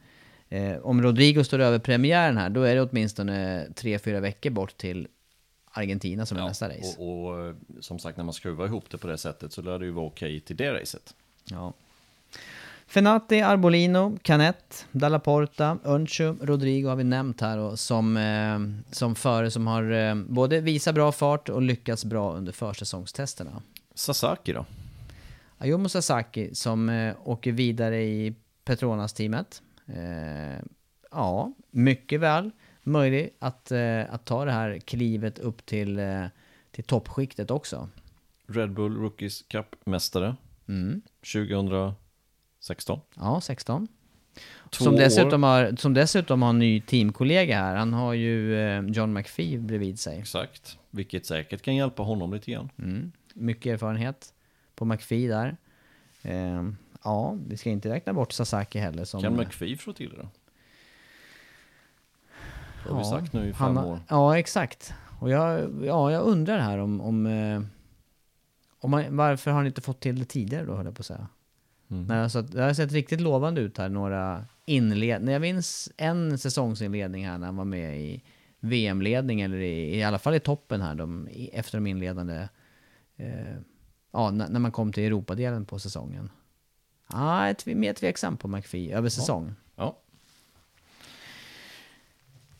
[0.48, 4.76] eh, om Rodrigo står över premiären här, då är det åtminstone tre, fyra veckor bort
[4.76, 5.08] till
[5.70, 6.98] Argentina som är ja, nästa race.
[6.98, 9.84] Och, och, som sagt, när man skruvar ihop det på det sättet så lär det
[9.84, 11.14] ju vara okej okay till det racet.
[11.44, 11.72] Ja.
[12.88, 19.14] Fenati, Arbolino, Canet, Dalla Porta, Unchu, Rodrigo har vi nämnt här och som, eh, som
[19.14, 23.62] före som har eh, både visat bra fart och lyckats bra under försäsongstesterna.
[23.94, 24.66] Sasaki då?
[25.58, 29.62] Ayumu Sasaki som eh, åker vidare i Petronas-teamet.
[29.86, 30.64] Eh,
[31.10, 32.50] ja, mycket väl
[32.82, 36.24] möjligt att, eh, att ta det här klivet upp till, eh,
[36.70, 37.88] till toppskiktet också.
[38.46, 40.36] Red Bull Rookies Cup-mästare.
[40.68, 41.02] Mm.
[41.32, 41.94] 2000
[42.60, 43.00] 16?
[43.14, 43.88] Ja, 16.
[44.70, 47.76] som dessutom, har, som dessutom har en ny teamkollega här.
[47.76, 50.18] Han har ju eh, John McPhee bredvid sig.
[50.18, 50.78] Exakt.
[50.90, 52.70] Vilket säkert kan hjälpa honom lite grann.
[52.78, 53.12] Mm.
[53.34, 54.34] Mycket erfarenhet
[54.74, 55.56] på McPhee där.
[56.22, 56.70] Eh,
[57.04, 59.04] ja, vi ska inte räkna bort Sasaki heller.
[59.04, 60.28] Som, kan McPhee få till det?
[62.84, 64.00] Det har ja, vi sagt nu i fem han, år.
[64.08, 64.94] Ja, exakt.
[65.20, 67.62] Och jag, ja, jag undrar här om, om, eh,
[68.80, 71.06] om man, varför har han inte fått till det tidigare då, höll jag på att
[71.06, 71.28] säga.
[71.90, 72.10] Mm.
[72.10, 75.32] Alltså, det har sett riktigt lovande ut här, några inledningar.
[75.32, 78.22] Jag minns en säsongsinledning här när han var med i
[78.60, 82.48] VM-ledning, eller i, i alla fall i toppen här, de, efter de inledande...
[83.16, 83.56] Eh,
[84.12, 86.30] ja, när man kom till Europadelen på säsongen.
[87.12, 89.54] Ja, ah, är mer tveksam på McPhee över säsong.
[89.76, 89.82] Ja.
[89.82, 89.98] ja.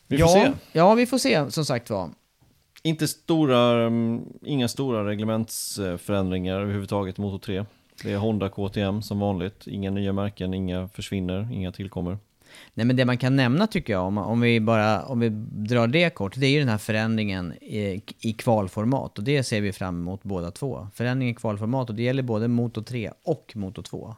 [0.06, 0.52] Vi får ja, se.
[0.72, 2.10] Ja, vi får se som sagt var.
[2.82, 7.64] Inte stora, mm, inga stora reglementsförändringar överhuvudtaget mot 3.
[8.02, 9.66] Det är Honda KTM som vanligt.
[9.66, 12.18] Inga nya märken, inga försvinner, inga tillkommer.
[12.74, 15.28] Nej men det man kan nämna tycker jag, om, om, vi bara om vi
[15.68, 19.18] drar det kort, det är ju den här förändringen i, i kvalformat.
[19.18, 20.88] Och det ser vi fram emot båda två.
[20.94, 24.14] Förändringen i kvalformat och det gäller både Moto 3 och Moto 2.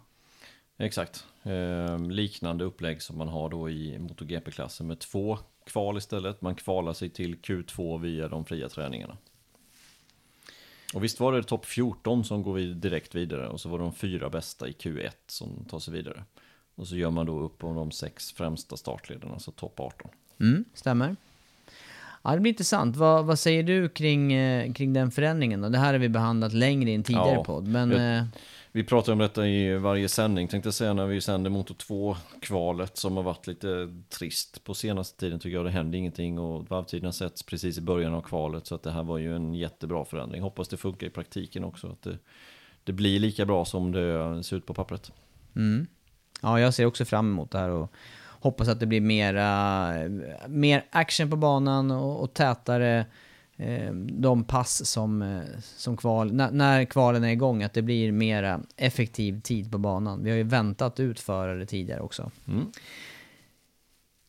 [0.79, 1.25] Exakt.
[1.43, 6.43] Eh, liknande upplägg som man har då i MotoGP-klassen med två kval istället.
[6.43, 9.17] Man kvalar sig till Q2 via de fria träningarna.
[10.95, 13.93] Och visst var det topp 14 som går direkt vidare och så var det de
[13.93, 16.25] fyra bästa i Q1 som tar sig vidare.
[16.75, 20.11] Och så gör man då upp om de sex främsta startledarna, så topp 18.
[20.41, 21.17] Mm, stämmer.
[22.23, 22.97] Ja, det blir intressant.
[22.97, 25.61] Vad, vad säger du kring, eh, kring den förändringen?
[25.61, 25.69] Då?
[25.69, 27.69] Det här har vi behandlat längre i en tidigare ja, podd.
[27.69, 28.25] Men, jag, eh,
[28.73, 32.97] vi pratar om detta i varje sändning, tänkte jag säga, när vi sänder Motor 2-kvalet
[32.97, 35.65] som har varit lite trist på senaste tiden tycker jag.
[35.65, 39.03] Det händer ingenting och varvtiderna sätts precis i början av kvalet så att det här
[39.03, 40.43] var ju en jättebra förändring.
[40.43, 42.19] Hoppas det funkar i praktiken också, att det,
[42.85, 45.13] det blir lika bra som det ser ut på pappret.
[45.57, 45.87] Mm.
[46.43, 47.93] Ja, jag ser också fram emot det här och,
[48.41, 49.93] hoppas att det blir mera,
[50.49, 53.07] mer action på banan och, och tätare
[54.13, 55.41] de pass som, eh,
[55.77, 60.25] som kval, när, när kvalen är igång, att det blir mera effektiv tid på banan.
[60.25, 62.31] Vi har ju väntat ut förare tidigare också.
[62.49, 62.67] Mm.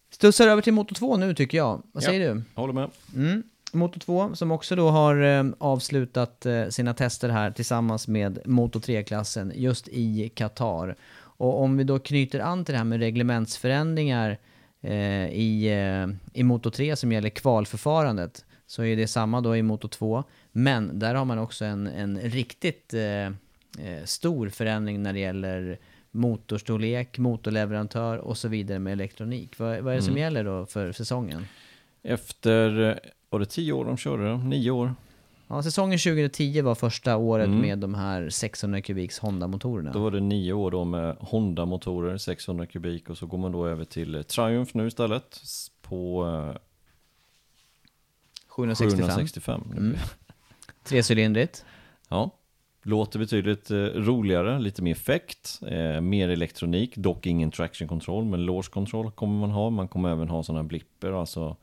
[0.10, 1.82] Studsar över till Moto 2 nu tycker jag.
[1.92, 2.08] Vad Ja.
[2.08, 2.42] säger du?
[2.56, 2.90] Håller med.
[3.16, 3.44] Mm.
[3.74, 8.80] Moto 2 som också då har eh, avslutat eh, sina tester här tillsammans med Moto
[8.80, 10.96] 3-klassen just i Qatar.
[11.20, 14.38] Och om vi då knyter an till det här med reglementsförändringar
[14.82, 19.62] eh, i, eh, i Moto 3 som gäller kvalförfarandet så är det samma då i
[19.62, 20.24] Moto 2.
[20.52, 23.32] Men där har man också en, en riktigt eh, eh,
[24.06, 25.80] stor förändring när det gäller
[26.12, 29.60] motorstorlek, motorleverantör och så vidare med elektronik.
[29.60, 30.22] Vad, vad är det som Mm.
[30.24, 31.46] gäller då för säsongen?
[32.04, 32.96] Efter, eh,
[33.30, 34.38] var det tio år de körde?
[34.38, 34.94] Nio år?
[35.48, 37.60] Ja, säsongen 2010 var första året Mm.
[37.62, 39.92] med de här 600 kubiks Honda-motorerna.
[39.94, 43.68] Då var det nio år då med Honda-motorer, 600 kubik och så går man då
[43.68, 45.42] över till eh, Triumph nu istället
[45.82, 46.26] på
[48.68, 49.08] 765.
[49.08, 49.62] 765.
[49.78, 49.98] Mm.
[50.84, 51.66] Trecylindrigt.
[52.10, 52.30] Ja,
[52.84, 58.46] låter betydligt eh, roligare, lite mer effekt, eh, mer elektronik, dock ingen traction control, men
[58.46, 59.70] launch control kommer man ha.
[59.70, 61.56] Man kommer även ha sådana blipper, alltså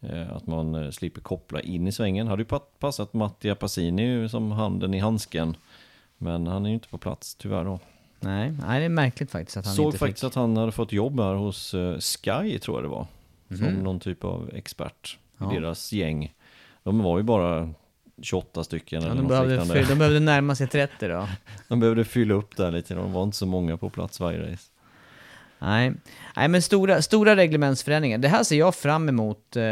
[0.00, 2.26] eh, att man eh, slipper koppla in i svängen.
[2.26, 5.56] Hade ju pa- passat Mattia Passini som handen i handsken,
[6.18, 7.78] men han är ju inte på plats tyvärr då.
[8.20, 10.26] Nej, nej, det är märkligt faktiskt att han Såg inte faktiskt fick.
[10.28, 13.06] att han hade fått jobb här hos eh, Sky tror jag det var.
[13.48, 13.74] Som Mhm.
[13.84, 15.52] någon typ av expert Ja.
[15.52, 16.32] i deras gäng.
[16.82, 17.74] De var ju bara
[18.22, 19.84] 28 stycken Ja, eller de, behövde, liknande.
[19.88, 21.28] de behövde närma sig 30 då.
[21.68, 24.68] De behövde fylla upp där lite, de var inte så många på plats varje race.
[25.58, 25.92] Nej,
[26.36, 28.18] nej men stora, stora reglementsförändringar.
[28.18, 29.56] Det här ser jag fram emot.
[29.56, 29.62] Eh,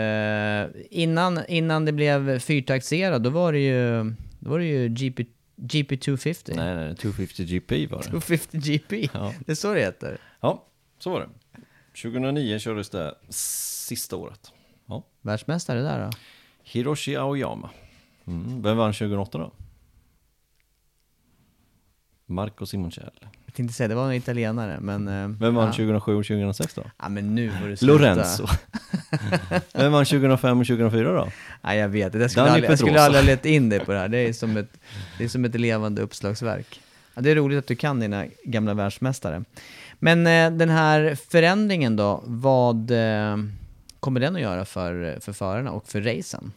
[0.91, 4.05] innan, innan det blev fyrtaktserad, då var det ju,
[4.39, 5.25] då var det ju GP,
[5.57, 6.53] GP250.
[6.57, 8.05] Nej, nej, 250 GP var det.
[8.05, 9.33] 250 GP, Ja.
[9.47, 10.19] det är så det heter.
[10.41, 10.65] ja,
[10.99, 11.29] så var det.
[12.03, 14.53] 2009 kördes det sista året.
[14.87, 15.03] Ja.
[15.23, 16.11] Världsmästare där då?
[16.73, 17.71] Hiroshi Aoyama.
[18.27, 18.63] Mm.
[18.63, 19.53] Vem vann 2008 då?
[22.27, 23.11] Marco Simoncelli.
[23.47, 25.09] Jag tänkte säga, det var en italienare, men...
[25.09, 25.73] eh, Vem vann ja.
[25.73, 26.83] 2007 och 2006 då?
[26.99, 27.93] Ja men nu får du sluta.
[27.95, 28.47] Lorenzo.
[29.75, 31.29] Vem vann 2005 och 2004 då?
[31.63, 33.99] Nej jag vet, det skulle aldrig, jag skulle aldrig ha lett in dig på det
[33.99, 34.09] här.
[34.09, 34.81] Det är som ett,
[35.19, 36.81] det är som ett levande uppslagsverk.
[37.15, 39.45] Ja, det är roligt att du kan dina gamla världsmästare.
[39.99, 43.37] Men eh, den här förändringen då, vad eh,
[44.01, 46.53] kommer den att göra för, för förarna och för racen?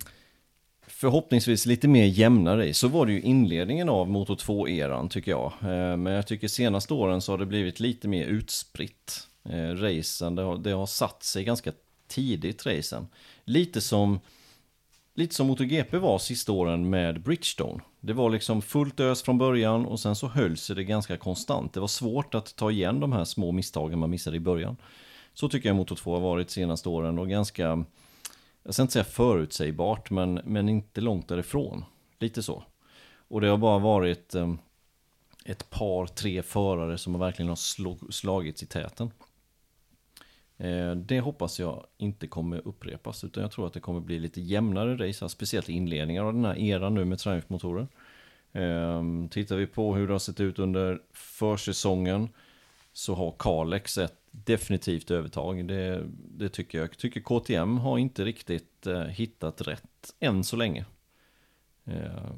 [0.88, 2.74] Förhoppningsvis lite mer jämna race.
[2.74, 5.54] Så var det ju inledningen av Moto 2-eran tycker jag.
[5.62, 9.28] Eh, men jag tycker senaste åren så har det blivit lite mer utspritt.
[9.50, 11.72] Eh, racen, det har, det har satt sig ganska
[12.08, 13.08] tidigt racen.
[13.44, 14.20] Lite som,
[15.14, 17.82] lite som MotoGP var sista åren med Bridgestone.
[18.00, 21.74] Det var liksom fullt ös från början och sen så höll sig det ganska konstant.
[21.74, 24.78] Det var svårt att ta igen de här små misstagen man missade i början.
[25.34, 27.86] Så tycker jag Moto 2 har varit senaste åren och ganska
[28.64, 31.86] jag ska inte säga förutsägbart, men, men inte långt därifrån.
[32.20, 32.64] Lite så.
[33.28, 34.54] Och det har bara varit eh,
[35.46, 39.12] ett par, tre förare som verkligen har slå, slagits i täten.
[40.58, 44.42] Eh, det hoppas jag inte kommer upprepas, utan jag tror att det kommer bli lite
[44.42, 47.88] jämnare race, speciellt i inledningar av den här eran nu med Triumph-motorer.
[48.52, 52.30] Eh, tittar vi på hur det har sett ut under försäsongen
[52.94, 55.68] så har Kalex ett definitivt övertag.
[55.68, 56.86] Det, det tycker jag.
[56.86, 60.86] Jag tycker KTM har inte riktigt eh, hittat rätt än så länge.
[61.86, 62.32] Eh,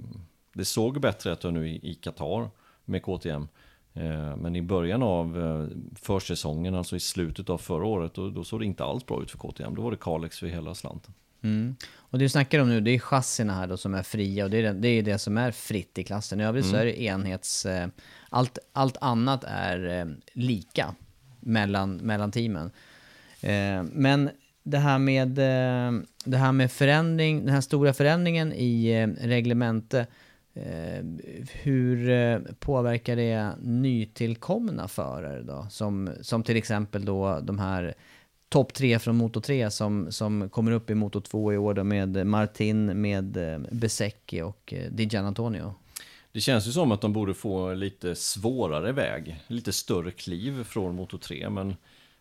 [0.54, 2.50] det såg bättre ut nu i, Qatar
[2.86, 3.48] med KTM.
[3.94, 8.44] Eh, men i början av eh, försäsongen, alltså i slutet av förra året, då, då
[8.44, 9.76] såg det inte alls bra ut för KTM.
[9.76, 11.14] Då var det Kalex för hela slanten.
[11.46, 11.76] Mm.
[11.98, 14.50] Och det du snackar om nu, det är chassina här då som är fria och
[14.50, 16.42] det är det, det, är det som är fritt i klassen.
[16.42, 17.66] I övrigt så är det enhets...
[17.66, 17.88] Eh,
[18.30, 20.96] allt, allt annat är eh, lika
[21.40, 22.72] mellan, mellan teamen.
[23.42, 24.30] Eh, men
[24.64, 25.30] det här med,
[26.26, 30.08] det här med förändring, den här stora förändringen i eh, reglemente,
[31.52, 35.68] hur påverkar det nytillkomna förare då?
[35.70, 37.96] Som, som till exempel då de här
[38.50, 41.84] topp tre från Moto 3 som, som kommer upp i Moto 2 i år då
[41.84, 43.32] med Martin, med
[43.72, 45.10] Besecki Besecchi och eh, Di
[46.32, 50.96] Det känns ju som att de borde få lite svårare väg, lite större kliv från
[50.96, 51.76] Moto 3, men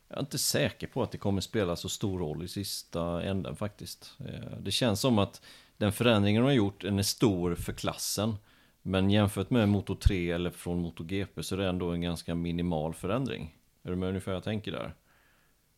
[0.09, 3.57] jag är inte säker på att det kommer spela så stor roll i sista änden
[3.57, 4.13] faktiskt.
[4.19, 5.43] Eh, det känns som att
[5.77, 8.37] den förändringen de har gjort, den är stor för klassen,
[8.83, 12.95] men jämfört med Moto 3 eller från MotoGP så är det ändå en ganska minimal
[12.95, 13.55] förändring.
[13.83, 14.95] Är du med ungefär jag tänker där?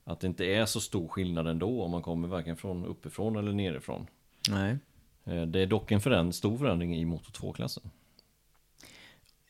[0.08, 3.52] Att det inte är så stor skillnad ändå om man kommer varken från uppifrån eller
[3.52, 4.06] nerifrån.
[4.50, 4.76] Nej.
[5.24, 7.82] Eh, Det är dock en föränd stor förändring i Moto 2-klassen.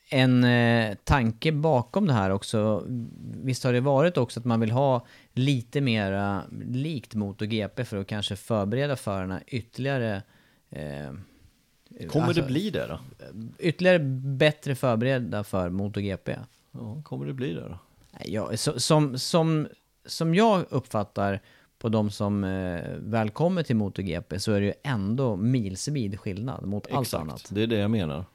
[0.09, 2.83] en eh, tanke bakom det här också,
[3.43, 8.07] visst har det varit också att man vill ha lite mera likt MotoGP för att
[8.07, 10.21] kanske förbereda förarna ytterligare
[10.69, 11.11] eh,
[12.07, 12.99] Kommer alltså, det bli det då?
[13.59, 16.35] Ytterligare bättre förberedda för MotoGP.
[16.71, 17.79] Ja, kommer det bli det då?
[18.25, 19.67] Ja, som, som,
[20.07, 21.41] som jag uppfattar
[21.79, 26.65] på de som eh, väl kommer till MotoGP så är det ju ändå milsvid skillnad
[26.65, 27.49] mot Exakt, allt annat.
[27.51, 28.25] det är det jag menar.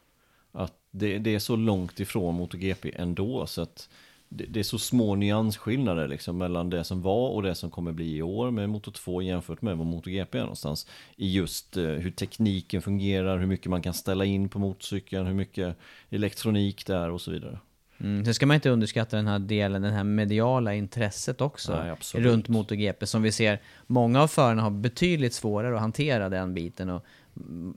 [0.53, 3.89] Att det, det är så långt ifrån MotoGP ändå så att
[4.29, 7.93] det, det är så små nyansskillnader liksom mellan det som var och det som kommer
[7.93, 10.87] bli i år med Moto 2 jämfört med vad MotoGP är någonstans.
[11.17, 15.35] I just eh, hur tekniken fungerar, hur mycket man kan ställa in på motorcykeln, hur
[15.35, 15.77] mycket
[16.11, 17.59] elektronik det är och så vidare.
[18.03, 21.97] Mm, sen ska man inte underskatta den här delen, det här mediala intresset också Nej,
[22.15, 23.61] runt MotoGP som vi ser.
[23.87, 27.05] Många av förarna har betydligt svårare att hantera den biten och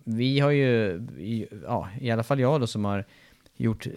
[0.04, 1.02] vi har ju,
[1.66, 3.06] ja, i alla fall jag då som har
[3.58, 3.88] gjort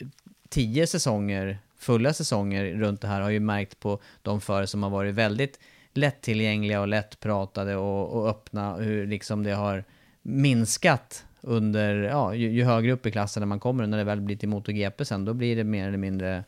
[0.49, 4.91] tio säsonger, fulla säsonger runt det här har ju märkt på de förare som har
[4.91, 5.61] varit väldigt
[5.93, 9.85] lättillgängliga och lättpratade och, och öppna hur liksom det har
[10.23, 14.37] minskat under, ja, ju, ju högre upp i klassen man kommer, när det väl blir
[14.37, 16.45] till MotoGP sen, då blir det mer eller mindre,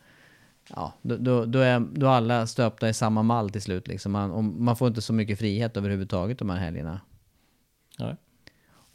[0.69, 4.13] ja, då, då, då, är, då är alla stöpta i samma mall till slut liksom.
[4.13, 7.01] Man, och man får inte så mycket frihet överhuvudtaget de här helgerna.
[7.99, 8.17] Nej.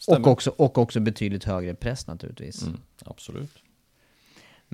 [0.08, 2.64] Och också, och också betydligt högre press naturligtvis.
[2.64, 3.52] Mm, absolut.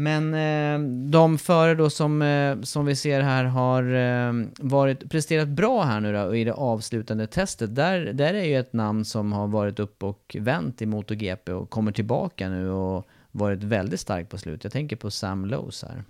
[0.02, 5.48] Men eh, de före då som, eh, som vi ser här har eh, varit, presterat
[5.48, 7.76] bra här nu då i det avslutande testet.
[7.76, 11.70] Där, där är ju ett namn som har varit upp och vänt i MotoGP och
[11.70, 14.64] kommer tillbaka nu och varit väldigt stark på slut.
[14.64, 16.04] Jag tänker på Sam Lowes här.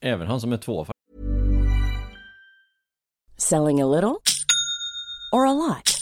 [0.00, 0.86] Även han som är två
[3.36, 4.16] Selling a little
[5.32, 6.01] or a lot?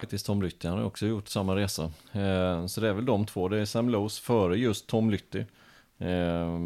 [0.00, 1.82] Faktiskt Tom Lytty, han har också gjort samma resa.
[2.12, 5.44] Eh, så det är väl de två, det är Sam Lowes före just Tom Lytty.
[5.98, 6.58] Eh,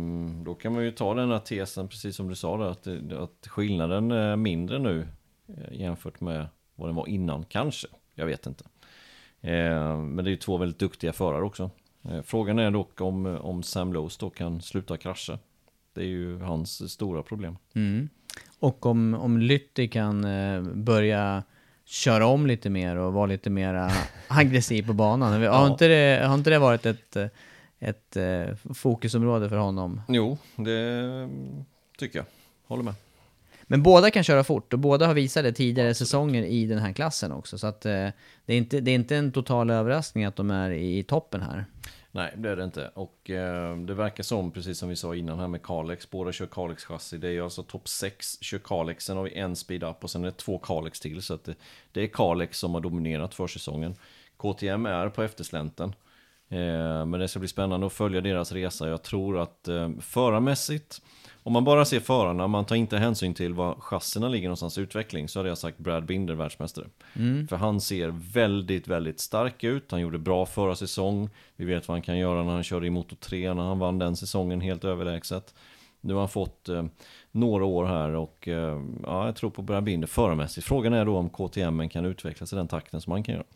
[0.44, 3.48] då kan man ju ta den här tesen, precis som du sa där, att, att
[3.48, 5.06] skillnaden är mindre nu
[5.48, 7.88] eh, jämfört med vad den var innan, kanske.
[8.14, 8.64] Jag vet inte.
[9.40, 11.70] Eh, men det är ju två väldigt duktiga förare också.
[12.02, 15.38] Eh, frågan är dock om, om Sam Lowes då kan sluta krascha.
[15.92, 17.56] Det är ju hans stora problem.
[17.74, 18.08] Mm.
[18.58, 21.42] Och om, om Lytti kan eh, börja
[21.84, 23.92] köra om lite mer och vara lite mer
[24.28, 25.32] aggressiv på banan.
[25.32, 25.66] Har, Ja.
[25.66, 27.16] inte det, har inte det varit ett,
[27.78, 30.00] ett eh, fokusområde för honom?
[30.08, 31.28] Jo, det
[31.98, 32.26] tycker jag.
[32.66, 32.94] Håller med.
[33.62, 36.92] Men båda kan köra fort och båda har visat det tidigare säsonger i den här
[36.92, 37.58] klassen också.
[37.58, 37.92] Så att eh,
[38.46, 41.64] det, är inte, det är inte en total överraskning att de är i toppen här.
[42.14, 42.90] Nej, det är det inte.
[42.94, 46.46] Och eh, det verkar som, precis som vi sa innan här med Kalex, båda kör
[46.46, 47.18] Kalex chassi.
[47.18, 50.22] Det är alltså topp 6 kör Kalex, sen har vi en speed up och sen
[50.22, 51.22] är det två Kalex till.
[51.22, 51.54] Så att det,
[51.92, 53.94] det är Kalex som har dominerat försäsongen.
[54.36, 55.94] KTM är på efterslänten.
[56.48, 58.88] Eh, men det ska bli spännande att följa deras resa.
[58.88, 61.02] Jag tror att eh, förarmässigt,
[61.46, 64.80] om man bara ser förarna, man tar inte hänsyn till var chassierna ligger någonstans i
[64.80, 66.86] utveckling, så hade jag sagt Brad Binder världsmästare.
[67.48, 69.90] För han ser väldigt, väldigt stark ut.
[69.90, 71.30] Han gjorde bra förra säsong.
[71.56, 73.98] Vi vet vad han kan göra när han körde i Moto 3, när han vann
[73.98, 75.54] den säsongen helt överlägset.
[76.00, 76.84] Nu har han fått eh,
[77.30, 80.66] några år här och eh, ja, jag tror på Brad Binder förarmässigt.
[80.66, 83.46] Frågan är då om KTM kan utvecklas i den takten som han kan göra.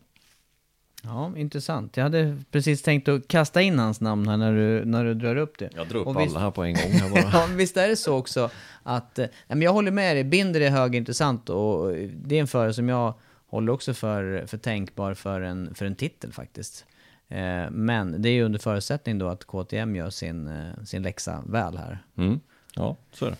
[1.03, 1.97] Ja, intressant.
[1.97, 5.35] Jag hade precis tänkt att kasta in hans namn här när du, när du drar
[5.35, 5.69] upp det.
[5.75, 6.91] Jag drar upp Och alla visst- här på en gång.
[6.91, 7.19] Här bara.
[7.33, 8.49] ja, visst är det så också
[8.83, 12.47] att, eh, nej, men jag håller med dig, Binder är högintressant och det är en
[12.47, 13.13] förare som jag
[13.47, 16.85] håller också för, för tänkbar för en, för en titel faktiskt.
[17.27, 21.43] Eh, men det är ju under förutsättning då att KTM gör sin, eh, sin läxa
[21.47, 22.03] väl här.
[22.17, 22.39] Mm.
[22.75, 23.35] Ja, så är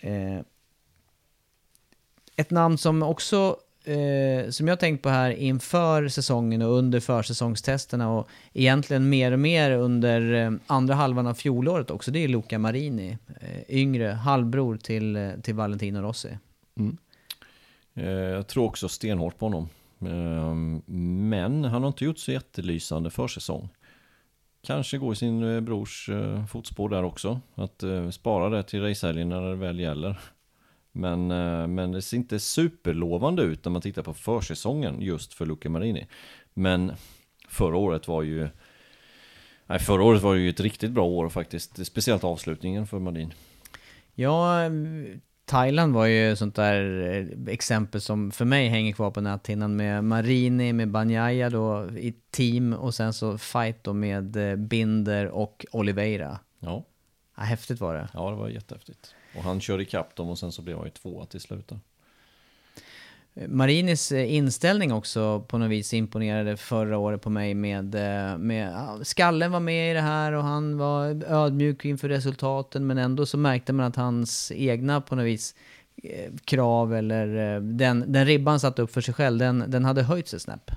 [0.00, 0.08] det.
[0.08, 0.40] Eh,
[2.36, 8.10] ett namn som också, eh, som jag tänkt på här inför säsongen och under försäsongstesterna
[8.10, 12.58] och egentligen mer och mer under eh, andra halvan av fjolåret också, det är Luca
[12.58, 13.18] Marini.
[13.40, 16.38] Eh, yngre, halvbror till, eh, till Valentino Rossi.
[16.78, 16.96] Mm.
[17.94, 19.68] Eh, Jag tror också stenhårt på honom.
[20.00, 20.54] Eh,
[20.94, 23.68] men han har inte gjort så jättelysande försäsong.
[24.66, 26.10] Kanske gå i sin eh, brors
[26.50, 27.40] fotspår där också.
[27.54, 30.20] Att spara det till racehelgen när det väl gäller.
[30.92, 35.46] Men, eh, men det ser inte superlovande ut när man tittar på försäsongen just för
[35.46, 36.06] Luca Marini.
[36.54, 36.92] Men
[37.48, 38.48] förra året var ju...
[39.66, 41.86] Nej, förra året var ju ett riktigt bra år faktiskt.
[41.86, 43.32] Speciellt avslutningen för Marin.
[44.14, 44.70] Ja, eh,
[45.44, 47.08] Thailand var ju sånt där
[47.46, 52.14] eh, exempel som för mig hänger kvar på näthinnan med Marini, med Banyaya då i
[52.30, 56.38] team och sen så fight då med Binder och Oliveira.
[56.58, 56.84] Ja,
[57.36, 58.08] Ja, häftigt var det.
[58.14, 59.14] ja det var jättehäftigt.
[59.36, 61.72] Och han körde ikapp dem och sen så blev han ju tvåa till slut.
[63.34, 68.76] Marinis eh, inställning också på något vis imponerade förra året på mig med, eh, med
[69.02, 73.38] skallen var med i det här och han var ödmjuk inför resultaten men ändå så
[73.38, 75.54] märkte man att hans egna på något vis
[76.02, 80.34] eh, krav eller den, den ribban satt upp för sig själv, den, den hade höjts
[80.34, 80.70] ett snäpp.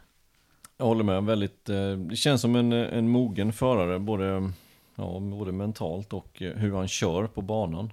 [0.78, 1.66] Jag håller med, väldigt,
[2.10, 4.52] det känns som en, en mogen förare både,
[4.96, 7.92] ja, både mentalt och hur han kör på banan.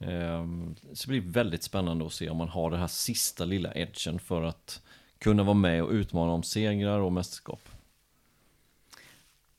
[0.00, 0.46] Eh,
[0.92, 4.18] Så det blir väldigt spännande att se om man har det här sista lilla edgen
[4.18, 4.82] för att
[5.18, 7.60] kunna vara med och utmana om segrar och mästerskap.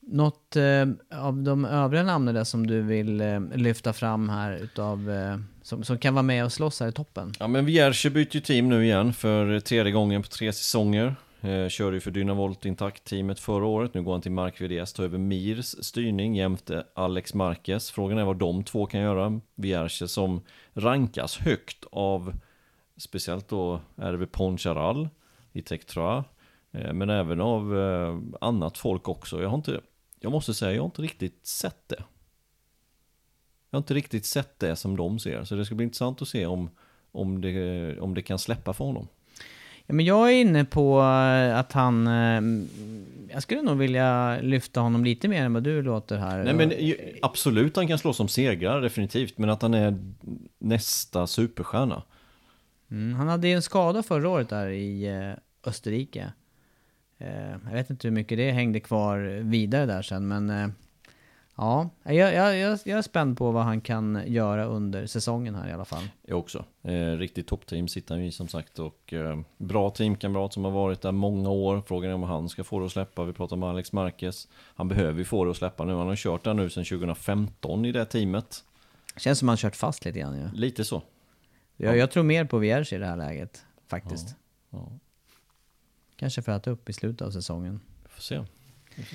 [0.00, 0.86] Något eh,
[1.20, 5.84] av de övriga namnen där som du vill eh, lyfta fram här utav, eh, som,
[5.84, 7.32] som kan vara med och slåss här i toppen?
[7.38, 11.16] Ja men Vierge byter ju team nu igen för tredje gången på tre säsonger.
[11.44, 13.94] Eh, körde ju för Dynavolt Intakt-teamet förra året.
[13.94, 17.90] Nu går han till Mark VDS, tar över Mirs styrning jämte Alex Marquez.
[17.90, 19.40] Frågan är vad de två kan göra.
[19.54, 20.40] Vierge som
[20.72, 22.34] rankas högt av
[22.96, 25.08] speciellt då RV Poncharal
[25.52, 26.24] i Tektra.
[26.72, 29.42] Eh, men även av eh, annat folk också.
[29.42, 29.80] Jag har inte,
[30.20, 32.04] jag måste säga, jag har inte riktigt sett det.
[33.70, 35.44] Jag har inte riktigt sett det som de ser.
[35.44, 36.70] Så det ska bli intressant att se om,
[37.12, 39.08] om, det, om det kan släppa för honom.
[39.86, 42.06] Ja, men jag är inne på eh, att han...
[42.06, 42.42] eh,
[43.34, 46.44] Jag skulle nog vilja lyfta honom lite mer än vad du låter här.
[46.44, 49.38] Nej men ju- absolut han kan slå som segrar definitivt.
[49.38, 49.98] Men att han är
[50.58, 52.02] nästa superstjärna.
[52.90, 55.32] Mm, han hade ju en skada förra året där i eh,
[55.70, 56.32] Österrike.
[57.18, 60.72] Eh, jag vet inte hur mycket det hängde kvar vidare där sen, men...
[61.56, 65.68] Ja, jag, jag, jag, jag är spänd på vad han kan göra under säsongen här
[65.68, 66.08] i alla fall.
[66.22, 66.64] Jag också.
[66.82, 68.78] Eh, riktigt toppteam sitter han i som sagt.
[68.78, 71.82] Och eh, bra teamkamrat som har varit där många år.
[71.86, 73.24] Frågan är om han ska få det att släppa.
[73.24, 74.48] Vi pratar om Alex Marquez.
[74.74, 75.94] Han behöver ju få det att släppa nu.
[75.94, 78.64] Han har kört där nu sedan 2015 i det teamet.
[79.16, 80.58] Känns som han kört fast lite grann ju.
[80.58, 81.02] Lite så.
[81.76, 84.34] Jag, jag tror mer på Vierge i det här läget, faktiskt.
[84.70, 84.92] Ja.
[86.16, 87.80] Kanske för att upp i slutet av säsongen.
[88.02, 88.44] Vi får se.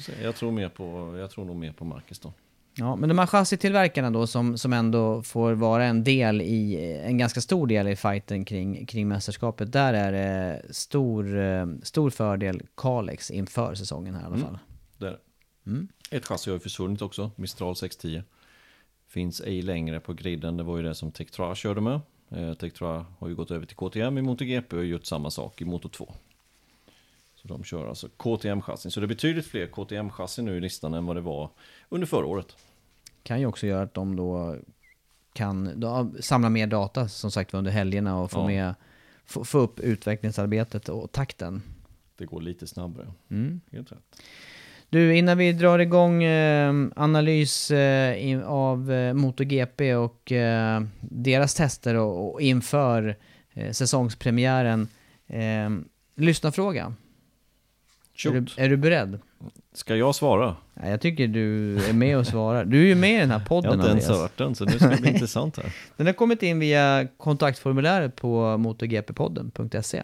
[0.02, 0.24] Se.
[0.24, 2.34] Jag tror mer på, jag tror nog mer på Marcus då.
[2.80, 6.76] Ja, men de här chassitillverkarna då som, som ändå får vara en del i,
[7.06, 9.72] en ganska stor del i fighten kring, kring mästerskapet.
[9.72, 14.48] Där är det stor, eh, stor fördel Kalex inför säsongen här i alla Mm.
[14.48, 14.60] fall.
[14.98, 15.20] Det är det.
[15.72, 15.88] Mm.
[16.12, 18.24] Ett chassi har ju försvunnit också, Mistral 610.
[19.10, 22.00] Finns ej längre på griden, det var ju det som Tektra körde med.
[22.32, 25.66] Eh, Tektra har ju gått över till KTM i MotoGP och gjort samma sak i
[25.66, 26.06] Moto 2.
[26.06, 26.14] Så
[27.48, 28.90] de kör alltså KTM-chassin.
[28.90, 31.50] Så det är betydligt fler KTM-chassin nu i listan än vad det var
[31.90, 32.56] under förra året.
[33.24, 34.56] Kan ju också göra att de då
[35.34, 38.48] kan då, samla mer data som sagt under helgerna och få, Ja.
[38.48, 38.76] med,
[39.26, 41.62] få, få upp utvecklingsarbetet och takten.
[42.18, 43.08] Det går lite snabbare.
[43.32, 43.62] Mm.
[43.72, 44.22] Helt rätt.
[44.90, 51.96] Du, innan vi drar igång eh, analys eh, av eh, MotoGP och eh, deras tester
[51.96, 53.16] och, och inför
[53.54, 54.88] eh, säsongspremiären.
[55.28, 55.70] Eh,
[56.16, 56.94] lyssnarfråga.
[58.26, 59.20] Är du, är du beredd?
[59.74, 60.56] Ska jag svara?
[60.74, 62.66] Ja, jag tycker du är med och svarar.
[62.66, 64.22] Du är ju med i den här Jag podden har inte ens Andreas.
[64.22, 65.74] hört den, så nu ska det bli intressant här.
[65.98, 70.04] Den har kommit in via kontaktformuläret på motorgppodden.se.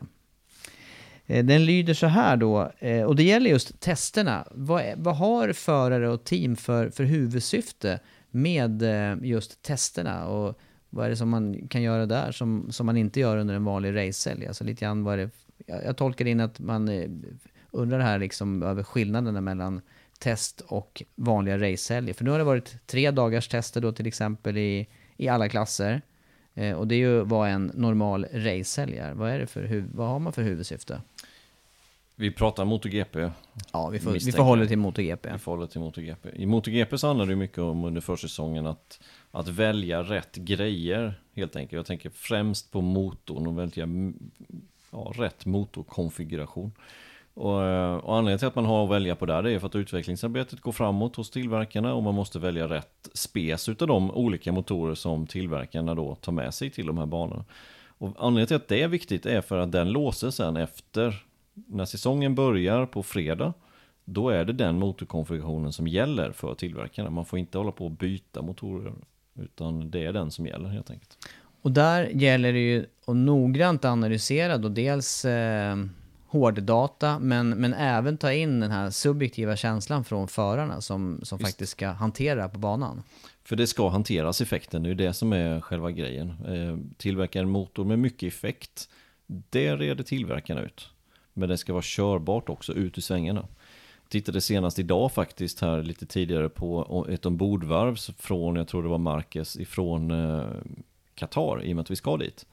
[1.25, 4.47] Eh, Den lyder så här då, eh, och det gäller just testerna.
[4.51, 7.99] Vad, är, vad har förare och team för, för huvudsyfte
[8.31, 10.27] med eh, just testerna?
[10.27, 10.59] Och
[10.89, 13.63] vad är det som man kan göra där som, som man inte gör under en
[13.65, 14.47] vanlig racehelg?
[14.47, 15.29] Alltså lite grann vad är det,
[15.65, 16.89] jag, jag tolkar in att man
[17.73, 19.81] undrar här liksom över skillnaderna mellan
[20.19, 22.13] test och vanliga racehelger.
[22.13, 26.01] För nu har det varit tre dagars tester då till exempel i, i alla klasser.
[26.53, 29.13] Eh, och det är ju vad en normal racehelg är.
[29.13, 31.01] Vad, är det för, vad har man för huvudsyfte?
[32.15, 33.29] Vi pratar MotoGP.
[33.71, 35.29] Ja, vi får, vi får hålla till MotoGP.
[35.31, 36.29] Vi får hålla till MotoGP.
[36.33, 38.99] I MotoGP så handlar det mycket om under försäsongen att,
[39.31, 41.77] att välja rätt grejer helt enkelt.
[41.77, 43.87] Jag tänker främst på motorn och välja
[44.91, 46.71] ja, rätt motorkonfiguration.
[47.33, 49.67] Och, eh, och anledningen till att man har att välja på där det är för
[49.67, 54.51] att utvecklingsarbetet går framåt hos tillverkarna och man måste välja rätt spes utav de olika
[54.51, 57.45] motorer som tillverkarna då tar med sig till de här banorna.
[57.97, 61.23] Och anledningen till att det är viktigt är för att den låser sen efter
[61.53, 63.53] när säsongen börjar på fredag
[64.05, 67.09] då är det den motorkonfigurationen som gäller för tillverkarna.
[67.09, 68.93] Man får inte hålla på och byta motorer
[69.35, 71.17] utan det är den som gäller helt enkelt.
[71.61, 75.75] Och där gäller det ju att noggrant analysera då dels eh,
[76.33, 81.71] hårddata men, men även ta in den här subjektiva känslan från förarna som, som faktiskt
[81.71, 83.03] ska hantera på banan.
[83.43, 86.29] För det ska hanteras effekten, det är det som är själva grejen.
[86.29, 88.89] Eh, tillverka en motor med mycket effekt,
[89.27, 90.89] det reder tillverkarna ut.
[91.33, 93.47] Men det ska vara körbart också ut ur svängarna.
[94.09, 98.97] Tittade senast idag faktiskt här lite tidigare på ett ombordvarv från, jag tror det var
[98.97, 100.45] Marquez, ifrån eh,
[101.15, 102.45] Qatar i och med att vi ska dit.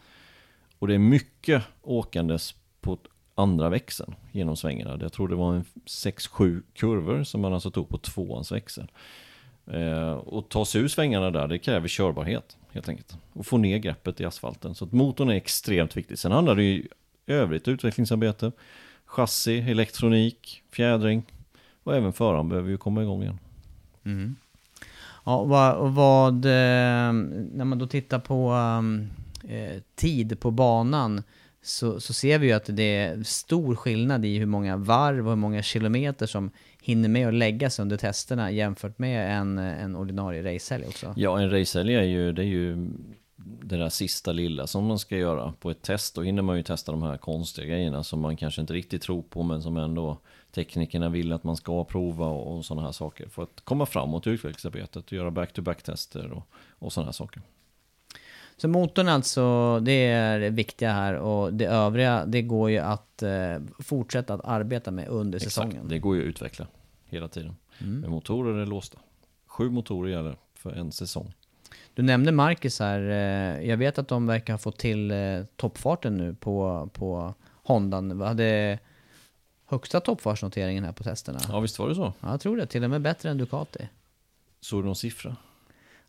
[0.78, 2.98] Och det är mycket åkandes på
[3.40, 4.98] andra växeln genom svängarna.
[5.00, 8.90] Jag tror det var en 6-7 kurvor som man alltså tog på tvåans växel.
[9.66, 13.16] Eh, och ta sig ur svängarna där, det kräver körbarhet helt enkelt.
[13.32, 14.74] Och få ner greppet i asfalten.
[14.74, 16.18] Så att motorn är extremt viktig.
[16.18, 16.88] Sen handlar det ju i
[17.26, 18.52] övrigt utvecklingsarbete.
[19.04, 21.22] Chassi, elektronik, fjädring.
[21.82, 23.38] Och även föraren behöver ju komma igång igen.
[24.04, 24.36] Mm.
[25.24, 27.12] Ja, och vad, vad eh,
[27.52, 28.54] när man då tittar på
[29.48, 31.22] eh, tid på banan
[31.62, 35.32] så, så ser vi ju att det är stor skillnad i hur många varv och
[35.32, 36.50] hur många kilometer som
[36.82, 41.14] hinner med att läggas under testerna jämfört med en, en ordinarie racehelg också.
[41.16, 42.90] Ja, en racehelg är ju, det är ju
[43.62, 46.14] det där sista lilla som man ska göra på ett test.
[46.14, 49.22] Då hinner man ju testa de här konstiga grejerna som man kanske inte riktigt tror
[49.22, 50.18] på men som ändå
[50.54, 53.28] teknikerna vill att man ska prova och, och sådana här saker.
[53.28, 56.42] För att komma framåt i utvecklingsarbetet och göra back-to-back-tester och,
[56.78, 57.42] och sådana här saker.
[58.60, 63.22] Så motorn alltså, det är det viktiga här och det övriga, det går ju att
[63.22, 63.30] eh,
[63.78, 65.70] fortsätta att arbeta med under säsongen.
[65.70, 66.66] Exakt, det går ju att utveckla
[67.04, 67.56] hela tiden.
[67.78, 68.98] Men motorer är låsta.
[69.46, 71.34] Sju motorer gäller för en säsong.
[71.94, 76.16] Du nämnde Marcus här, eh, jag vet att de verkar ha fått till eh, toppfarten
[76.16, 78.18] nu på, på Hondan.
[78.18, 78.78] Vi hade
[79.66, 81.38] högsta toppfartsnoteringen här på testerna.
[81.48, 82.12] Ja, visst var det så?
[82.20, 82.66] Ja, jag tror det.
[82.66, 83.88] Till och med bättre än Ducati.
[84.60, 85.36] Såg du någon siffra?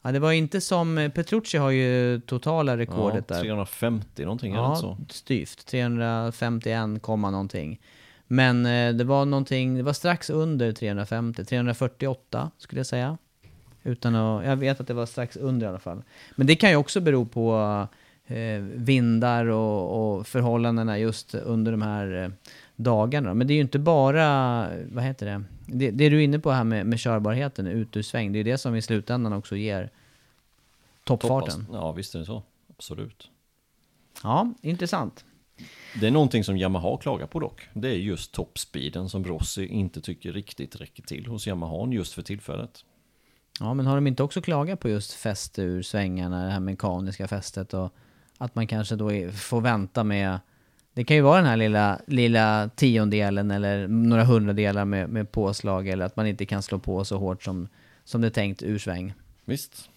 [0.02, 0.98] Ja, det var inte som...
[0.98, 3.42] eh, Petrucci har ju totala rekordet ja, där.
[3.42, 4.98] 350 någonting, är det Ja, så?
[5.10, 5.66] styvt.
[5.66, 7.80] 351, komma någonting.
[8.28, 13.18] Men eh, det var någonting, det var strax under 350, 348 skulle jag säga.
[13.84, 16.04] Utan att, jag vet att det var strax under i alla fall.
[16.36, 17.58] Men det kan ju också bero på
[18.28, 22.30] eh, vindar och, och förhållandena just under de här eh,
[22.84, 23.34] dagarna.
[23.34, 26.52] Men det är ju inte bara, vad heter det, det, det du är inne på
[26.52, 29.56] här med, med körbarheten ut ur sväng, det är ju det som i slutändan också
[29.56, 29.90] ger
[31.04, 31.66] toppfarten.
[31.66, 31.82] Toppas.
[31.82, 32.44] Ja, visst är det så.
[32.70, 33.30] Absolut.
[34.24, 35.26] Ja, intressant.
[36.00, 37.68] Det är någonting som Yamaha klagar på dock.
[37.74, 42.22] Det är just toppspeeden som Rossi inte tycker riktigt räcker till hos Yamaha just för
[42.22, 42.86] tillfället.
[43.60, 47.28] Ja, men har de inte också klagat på just fäste ur svängarna, det här mekaniska
[47.28, 47.94] fästet och
[48.38, 50.40] att man kanske då får vänta med
[50.94, 55.88] det kan ju vara den här lilla, lilla tiondelen eller några hundradelar med, med påslag
[55.88, 57.68] eller att man inte kan slå på så hårt som,
[58.04, 59.14] som det är tänkt ur sväng.
[59.46, 59.90] Visst?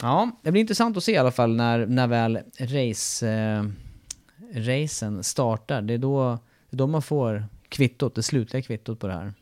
[0.00, 3.64] Ja, det blir intressant att se i alla fall när, när väl race, eh,
[4.54, 5.82] racen startar.
[5.82, 6.38] Det är, då,
[6.70, 9.32] det är då man får kvittot, det slutliga kvittot på det här.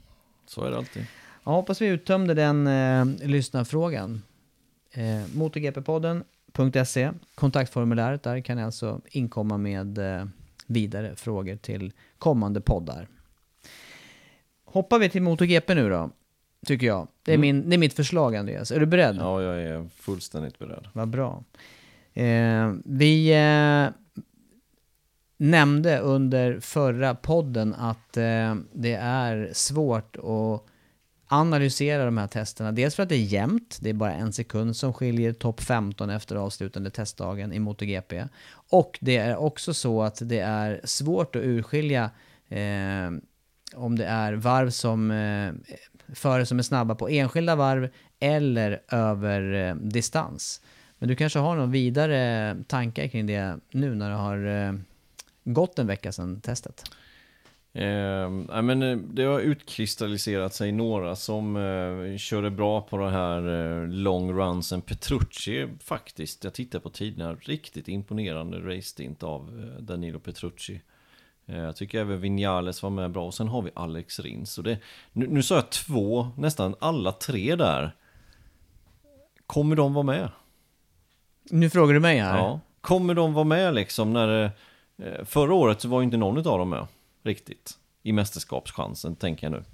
[0.47, 1.07] Så är det alltid.
[1.45, 4.23] Jag hoppas vi uttömde den eh, lyssnarfrågan.
[4.93, 5.23] Eh,
[6.53, 10.25] MotoGP-podden.se Kontaktformuläret där kan ni alltså inkomma med eh,
[10.67, 13.09] vidare frågor till kommande poddar.
[14.65, 16.11] Hoppar vi till MotoGP nu då,
[16.67, 17.09] tycker jag.
[17.23, 18.71] Det är, min, det är mitt förslag Andreas.
[18.71, 19.17] Är du beredd?
[19.17, 20.89] Ja, jag är fullständigt beredd.
[20.93, 21.45] Vad bra.
[22.15, 23.91] Eh, vi, eh,
[25.41, 30.70] nämnde under förra podden att eh, det är svårt att
[31.33, 32.73] analysera de här testerna.
[32.73, 36.11] Dels för att det är jämnt, det är bara en sekund som skiljer topp 15
[36.11, 38.25] efter avslutande testdagen i MotoGP.
[38.53, 42.11] Och det är också så att det är svårt att urskilja
[42.49, 43.11] eh,
[43.75, 45.75] om det är varv som eh,
[46.15, 47.89] förare som är snabba på enskilda varv
[48.21, 50.61] eller över eh, distans.
[50.99, 54.73] Men du kanske har några vidare tankar kring det nu när det har eh,
[55.45, 56.85] gått en vecka sedan testet?
[57.73, 58.31] Eh,
[58.63, 63.49] men eh, det har utkristalliserat sig några som eh, körde bra på den här
[63.83, 64.83] eh, long runsen.
[64.83, 70.81] Petrucci faktiskt, jag tittar på tiderna, riktigt imponerande race-stint av eh, Danilo Petrucci.
[71.47, 74.59] Eh, jag tycker även Vinales var med bra och sen har vi Alex Rins.
[74.59, 74.79] Och det,
[75.13, 77.95] nu, nu sa jag två, nästan alla tre där.
[79.47, 80.29] Kommer de vara med?
[81.51, 82.39] Nu frågar du mig här.
[82.39, 82.61] Ja.
[82.81, 86.71] Kommer de vara med liksom när eh, Förra året så var inte någon av dem
[86.71, 86.87] med
[87.23, 89.65] riktigt i mästerskapschansen, tänker jag nu.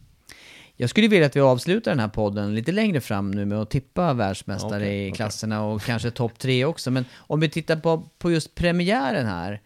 [0.76, 3.70] Jag skulle vilja att vi avslutar den här podden lite längre fram nu med att
[3.70, 6.90] tippa världsmästare Okej, i klasserna och kanske topp tre också.
[6.90, 9.62] Men om vi tittar på, på just premiären här,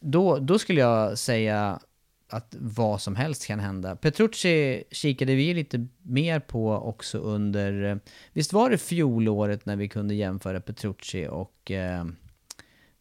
[0.00, 1.80] då, då skulle jag säga
[2.28, 3.96] att vad som helst kan hända.
[3.96, 8.00] Petrucci kikade vi lite mer på också under,
[8.32, 12.04] visst var det fjolåret när vi kunde jämföra Petrucci och, eh,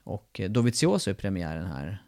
[0.03, 2.05] och Dovizioso i premiären här?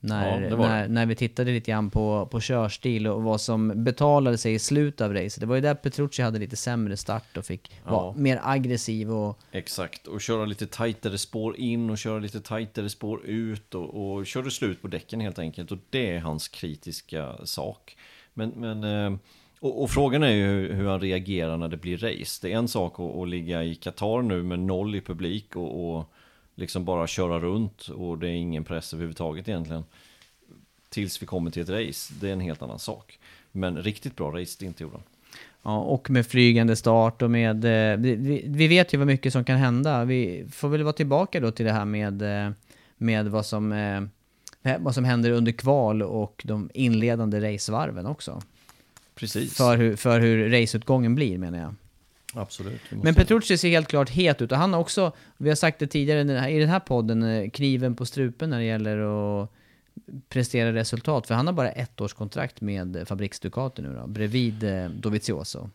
[0.00, 4.38] När, Ja, när, när vi tittade lite grann på, på körstil och vad som betalade
[4.38, 5.40] sig i slutet av racet.
[5.40, 7.90] Det var ju där Petrucci hade lite sämre start och fick Ja.
[7.92, 12.88] vara mer aggressiv och Exakt, och köra lite tajtare spår in och köra lite tajtare
[12.88, 15.72] spår ut och, och körde slut på däcken helt enkelt.
[15.72, 17.96] Och det är hans kritiska sak.
[18.34, 19.18] Men, men eh,
[19.60, 22.38] och, och frågan är ju hur, hur han reagerar när det blir race.
[22.42, 25.96] Det är en sak att, att ligga i Qatar nu med noll i publik och,
[25.98, 26.12] och
[26.58, 29.84] liksom bara köra runt och det är ingen press överhuvudtaget egentligen.
[30.88, 33.18] Tills vi kommer till ett race, det är en helt annan sak.
[33.52, 35.02] Men riktigt bra race, det inte gjorde han.
[35.62, 37.64] Ja, och med flygande start och med...
[37.64, 40.04] eh, Vi, vi, vi vet ju vad mycket som kan hända.
[40.04, 42.52] Vi får väl vara tillbaka då till det här med, eh,
[42.96, 48.42] med vad, som, eh, vad som händer under kval och de inledande racevarven också.
[49.14, 49.56] Precis.
[49.56, 51.74] För hur, för hur raceutgången blir menar jag.
[52.34, 52.80] Absolut.
[52.90, 55.86] Men Petrucci ser helt klart het ut och han har också, vi har sagt det
[55.86, 56.20] tidigare
[56.50, 59.50] i den här- podden, eh, kniven på strupen när det gäller att
[60.28, 61.26] prestera resultat.
[61.26, 65.70] För han har bara ett års kontrakt med Fabriks Ducati nu då, bredvid eh, Dovizioso.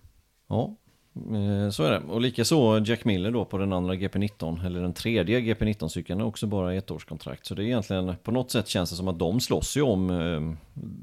[0.49, 0.75] Ja,
[1.15, 1.99] eh, så är det.
[1.99, 6.47] Och likaså Jack Miller då på den andra GP19, eller den tredje GP19-cykeln, är också
[6.47, 7.45] bara ett års kontrakt.
[7.45, 10.57] Så det är egentligen, på något sätt känns det som att de slåss ju om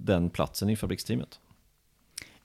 [0.04, 1.40] den platsen i fabriksteamet.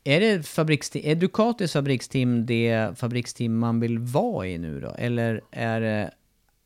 [0.07, 4.89] Är, det fabriksteam, är Ducatis fabriksteam det fabriksteam man vill vara i nu då?
[4.89, 6.11] Eller är det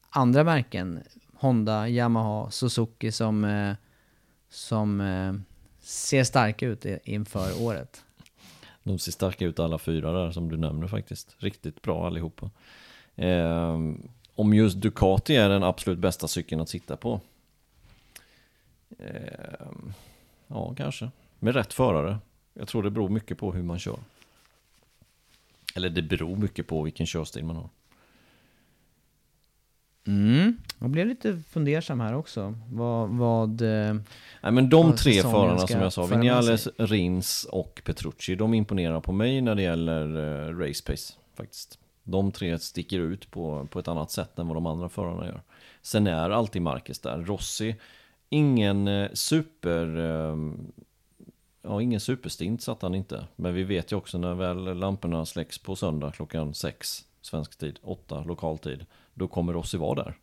[0.10, 1.00] andra märken,
[1.34, 3.74] Honda, Yamaha, Suzuki som, eh,
[4.50, 5.34] som eh,
[5.80, 8.04] ser starka ut inför året?
[8.84, 11.36] De ser starka ut alla fyra där som du nämner faktiskt.
[11.38, 12.50] Riktigt bra allihopa.
[13.16, 13.78] Eh,
[14.36, 17.22] om just Ducati är den absolut bästa cykeln att sitta på?
[19.00, 19.68] Eh,
[20.48, 21.12] ja, kanske.
[21.40, 22.18] Med rätt förare.
[22.54, 24.00] Jag tror det beror mycket på hur man kör.
[25.76, 27.70] Eller det beror mycket på vilken körstil man har.
[30.08, 30.58] Mm.
[30.80, 32.56] Jag blev lite fundersam här också.
[32.72, 33.10] Vad...
[33.10, 33.94] vad eh,
[34.42, 36.68] Nej men de tre förarna som jag sa, Vinales.
[36.78, 41.80] Rins och Petrucci, de imponerar på mig när det gäller eh, race pace faktiskt.
[42.04, 45.42] De tre sticker ut på, på ett annat sätt än vad de andra förarna gör.
[45.82, 47.18] Sen är alltid Marquez där.
[47.18, 47.76] Rossi,
[48.30, 49.98] ingen eh, super...
[49.98, 50.36] Eh,
[51.62, 53.28] ja, ingen superstint satt han inte.
[53.36, 57.80] Men vi vet ju också när väl lamporna släcks på söndag klockan sex svensk tid,
[57.82, 60.18] åtta lokal tid, då kommer Rossi vara där.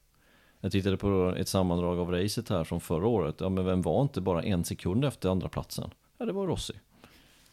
[0.60, 3.40] Jag tittade på ett sammandrag av racet här från förra året.
[3.40, 5.90] Ja, men vem var inte bara en sekund efter andra platsen?
[6.18, 6.72] Ja, det var Rossi.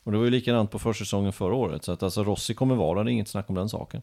[0.03, 1.83] Och det var ju likadant på försäsongen förra året.
[1.83, 4.01] Så att alltså Rossi kommer vara där, det är inget snack om den saken.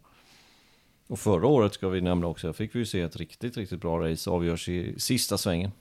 [1.06, 4.10] Och förra året ska vi nämna också, fick vi ju se ett riktigt, riktigt bra
[4.10, 5.72] race avgörs i sista svängen.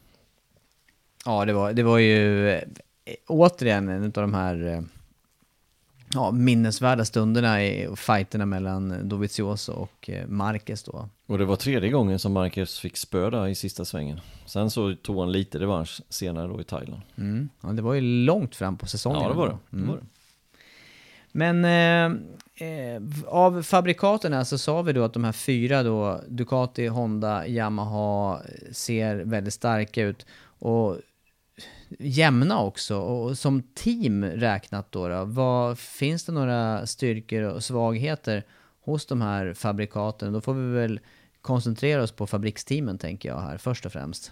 [1.25, 2.59] Ja, det var, det var ju
[3.27, 4.81] återigen en av de här eh,
[6.13, 11.09] ja, minnesvärda stunderna i fighterna mellan Dovizioso och eh, Marquez då.
[11.25, 14.21] Och det var tredje gången som Marquez fick spö där i sista svängen.
[14.45, 17.01] Sen så tog han lite revansch senare då i Thailand.
[17.17, 17.49] Mm.
[17.61, 19.21] Ja, det var ju långt fram på säsongen.
[19.21, 19.57] Ja, det var det.
[19.71, 19.85] ändå.
[19.85, 20.05] det, var det.
[21.31, 22.19] Men eh,
[22.67, 28.41] eh, av fabrikaterna så sa vi då att de här fyra då, Ducati, Honda, Yamaha,
[28.71, 30.25] ser väldigt starka ut.
[30.59, 30.97] Och
[31.99, 32.97] jämna också.
[32.97, 38.43] Och som team räknat då, då vad, finns det några styrkor och svagheter
[38.81, 40.33] hos de här fabrikaten?
[40.33, 40.99] Då får vi väl
[41.41, 44.31] koncentrera oss på fabriksteamen tänker jag här först och främst.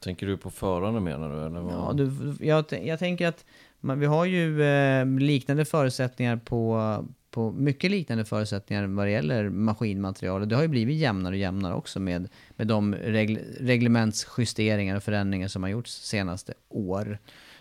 [0.00, 1.46] Tänker du på förarna menar du?
[1.46, 1.72] Eller vad?
[1.72, 3.44] Ja, du, jag, jag tänker att
[3.84, 9.48] man, vi har ju eh, liknande förutsättningar på, på mycket liknande förutsättningar vad det gäller
[9.48, 10.48] maskinmaterial.
[10.48, 15.48] Det har ju blivit jämnare och jämnare också med, med de regl, reglementsjusteringar och förändringar
[15.48, 17.04] som har gjorts senaste år.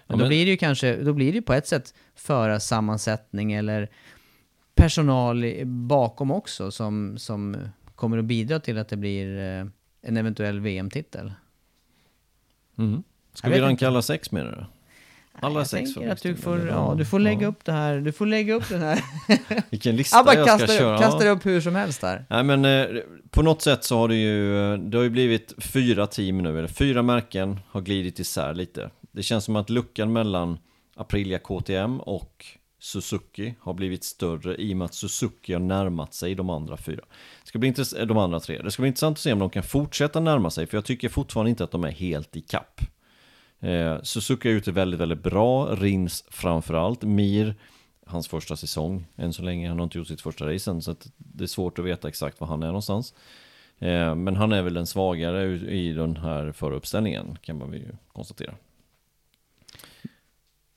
[0.07, 3.53] Men, Ja, då blir det ju kanske, då blir det ju på ett sätt förarsammansättning
[3.53, 3.89] eller
[4.76, 7.57] personal bakom också som, som
[7.95, 9.65] kommer att bidra till att det blir eh,
[10.01, 11.34] en eventuell VM-titel.
[12.78, 13.03] Mm.
[13.34, 14.65] Ska vi ranka alla sex menar du?
[15.41, 18.11] Alla jag sex tänker att du får, ja, du får lägga upp det här, du
[18.11, 18.99] får lägga upp den här.
[19.69, 20.97] Vilken lista Jag bara jag ska kastar, köra.
[20.99, 21.31] kastar Ja.
[21.31, 22.25] upp hur som helst där.
[22.29, 22.86] Nej men eh,
[23.29, 26.67] på något sätt så har det ju, det har ju blivit fyra team nu, eller
[26.67, 28.89] fyra märken har glidit isär lite.
[29.11, 30.57] Det känns som att luckan mellan
[30.95, 32.45] Aprilia KTM och
[32.79, 37.01] Suzuki har blivit större i och med att Suzuki har närmat sig de andra fyra.
[37.43, 38.61] Det ska bli intress- eh, de andra tre.
[38.61, 41.09] Det ska bli intressant att se om de kan fortsätta närma sig, för jag tycker
[41.09, 42.81] fortfarande inte att de är helt i kapp.
[43.64, 47.55] Eh, Suzuki gjort det väldigt, väldigt bra, Rins framförallt, Mir,
[48.05, 50.95] hans första säsong än så länge, han har inte gjort sitt första race än, så
[51.18, 53.14] det är svårt att veta exakt var han är någonstans.
[53.80, 57.91] Eh, men han är väl den svagare i i den här föruppställningen, kan man ju
[58.14, 58.53] konstatera.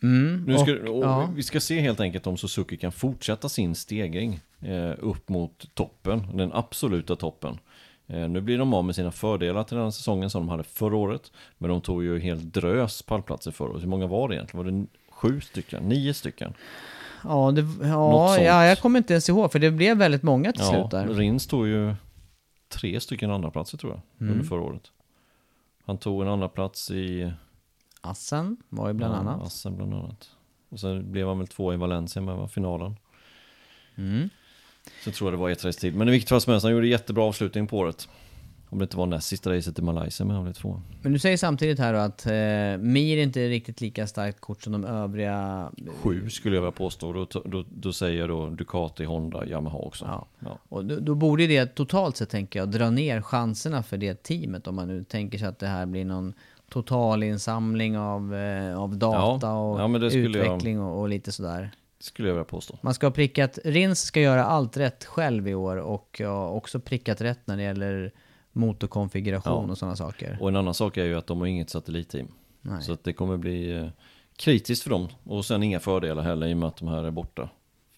[0.03, 1.31] Mm, Nu ska, och, och ja.
[1.35, 6.37] Vi ska se helt enkelt om Suzuki kan fortsätta sin stegring eh, upp mot toppen,
[6.37, 7.59] den absoluta toppen.
[8.07, 10.63] Eh, nu blir de av med sina fördelar till den här säsongen som de hade
[10.65, 11.33] förra året.
[11.59, 13.83] Men de tog ju helt drös pallplatser förra året.
[13.83, 14.65] Hur många var det egentligen?
[14.65, 15.83] Var det sju stycken?
[15.89, 16.55] Nio stycken?
[17.25, 20.65] Ja, det, ja, ja, jag kommer inte ens ihåg, för det blev väldigt många till
[20.65, 21.09] slut där.
[21.09, 21.95] Rins tog ju
[22.69, 24.33] tre stycken andra platser tror jag, Mm.
[24.33, 24.91] under förra året.
[25.85, 27.33] Han tog en andra plats i
[28.01, 29.47] Assen var ju bland ja, annat.
[29.47, 30.31] Assen bland annat.
[30.69, 32.97] Och sen blev han väl två i Valencia med va, finalen.
[33.97, 34.29] Mm.
[35.05, 35.95] Så tror jag det var ett race till.
[35.95, 38.09] Men i vilket fall som helst, han gjorde jättebra avslutning på året.
[38.69, 40.81] Om det inte var näst sista racet i Malaysia, men han blev två.
[41.03, 42.33] Men du säger samtidigt här då att eh,
[42.93, 45.71] Mir inte är riktigt lika starkt kort som de övriga.
[46.03, 47.13] Sju skulle jag vilja påstå.
[47.13, 50.05] Då, då, då säger jag då Ducati, Honda, Yamaha också.
[50.05, 50.27] Ja.
[50.39, 50.59] Ja.
[50.69, 54.67] Och då, då borde det totalt sett, tänker jag, dra ner chanserna för det teamet.
[54.67, 56.33] Om man nu tänker sig att det här blir någon
[56.71, 59.59] totalinsamling av, eh, av data Ja.
[59.59, 61.71] och Ja, skulle jag- utveckling och, och lite sådär.
[62.07, 62.79] Skulle jag vilja påstå.
[62.83, 66.21] Man ska ha prickat, Rins ska göra allt rätt själv i år och
[66.57, 68.13] också prickat rätt när det gäller
[68.53, 69.71] motorkonfiguration Ja.
[69.73, 70.39] och sådana saker.
[70.41, 72.29] Och en annan sak är ju att de har inget satellitteam.
[72.61, 72.83] Nej.
[72.83, 73.89] Så att det kommer bli eh,
[74.37, 75.09] kritiskt för dem.
[75.25, 77.49] Och sen inga fördelar heller i och med att de här är borta.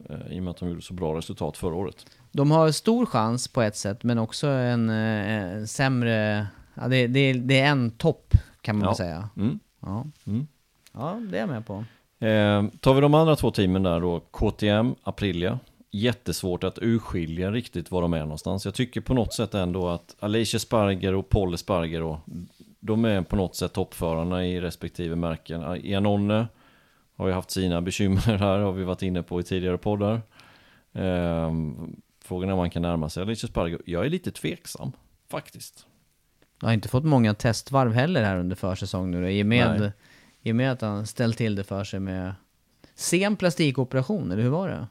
[0.08, 2.06] Eh, I och med att de gjorde så bra resultat förra året.
[2.32, 6.46] De har stor chans på ett sätt, men också en, eh, en sämre...
[6.74, 8.94] Ja, det, det, det är en topp, kan man Ja.
[8.94, 9.28] säga.
[9.36, 9.58] Mm.
[9.80, 10.06] Ja.
[10.26, 10.46] Mm.
[10.92, 11.84] ja, det är jag med på.
[12.18, 15.58] Eh, tar vi de andra två teamen där då, KTM, Aprilia.
[15.90, 18.64] Jättesvårt att urskilja riktigt var de är någonstans.
[18.64, 22.18] Jag tycker på något sätt ändå att Alicia Sparger och Paul Sparger och
[22.80, 25.76] de är på något sätt toppförarna i respektive märken.
[25.76, 26.46] Ianone
[27.16, 30.22] har ju haft sina bekymmer här, har vi varit inne på i tidigare poddar.
[30.92, 31.52] Eh,
[32.24, 33.80] frågan är om man kan närma sig Alicia Sparger.
[33.84, 34.92] Jag är lite tveksam,
[35.30, 35.86] faktiskt.
[36.60, 39.80] Jag har inte fått många testvarv heller här under försäsong nu då, i och med,
[39.80, 39.92] Nej.
[40.42, 42.34] I och med att han ställt till det för sig med
[42.94, 44.86] sen plastikoperation, eller hur var det?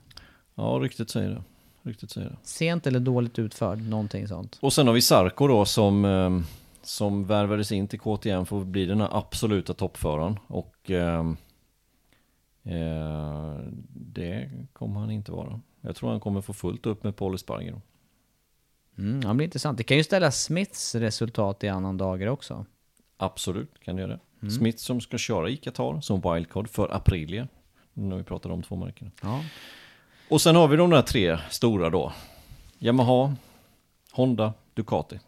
[0.55, 1.43] Ja, ryktet säger det.
[1.81, 2.37] Ryktet säger det.
[2.43, 4.57] Sent eller dåligt utförd, någonting sånt.
[4.61, 6.39] Och sen har vi Sarko då som, eh,
[6.81, 10.39] som värvades in till KTM för att bli den här absoluta toppföraren.
[10.47, 11.19] Och eh,
[12.63, 13.57] eh,
[13.89, 15.61] det kommer han inte vara.
[15.81, 17.71] Jag tror han kommer få fullt upp med Paul Sparger.
[17.71, 17.81] då.
[18.97, 19.77] Mm, det blir intressant.
[19.77, 22.65] Det kan ju ställa Smiths resultat i annan dagar också.
[23.17, 24.19] Absolut kan det göra det.
[24.57, 27.47] Smith som ska köra i Qatar som wildcard för Aprilia.
[27.93, 29.11] När vi pratar om två märken.
[29.21, 29.43] Ja.
[30.29, 32.13] Och sen har vi de där tre stora då.
[32.79, 33.35] Yamaha,
[34.11, 35.19] Honda, Ducati.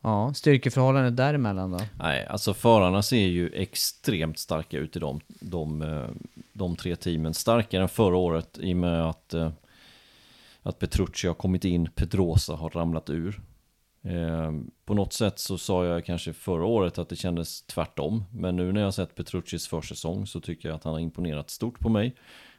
[0.00, 1.80] ja, styrkeförhållandet däremellan då?
[1.98, 6.08] Nej, alltså förarna ser ju extremt starka ut i de, de, eh,
[6.52, 7.34] de tre teamen.
[7.34, 9.50] Starkare än förra året i och med att, eh,
[10.62, 13.40] att Petrucci har kommit in, Pedrosa har ramlat ur.
[14.06, 14.52] Eh,
[14.84, 18.24] på något sätt så sa jag kanske förra året att det kändes tvärtom.
[18.32, 21.50] Men nu när jag har sett Petruccis försäsong så tycker jag att han har imponerat
[21.50, 22.16] stort på mig.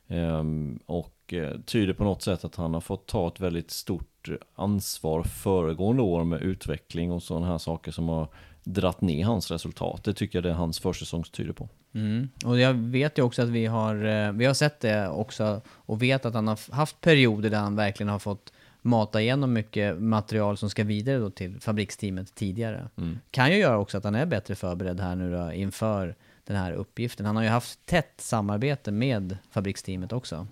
[0.07, 4.29] Ehm, och eh, tyder på något sätt att han har fått ta ett väldigt stort
[4.55, 8.27] ansvar föregående år med utveckling och sådana här saker som har
[8.63, 10.03] dratt ner hans resultat.
[10.03, 11.69] Det tycker jag det är hans försäsong tyder på.
[11.93, 12.29] Mm.
[12.45, 16.01] Och jag vet ju också att vi har, eh, vi har sett det också och
[16.01, 18.53] vet att han har haft perioder där han verkligen har fått
[18.87, 22.89] mata igenom mycket material som ska vidare då till fabriksteamet tidigare.
[23.31, 26.71] Kan ju göra också att han är bättre förberedd här nu då inför den här
[26.71, 27.25] uppgiften.
[27.25, 30.47] Han har ju haft tätt samarbete med fabriksteamet också.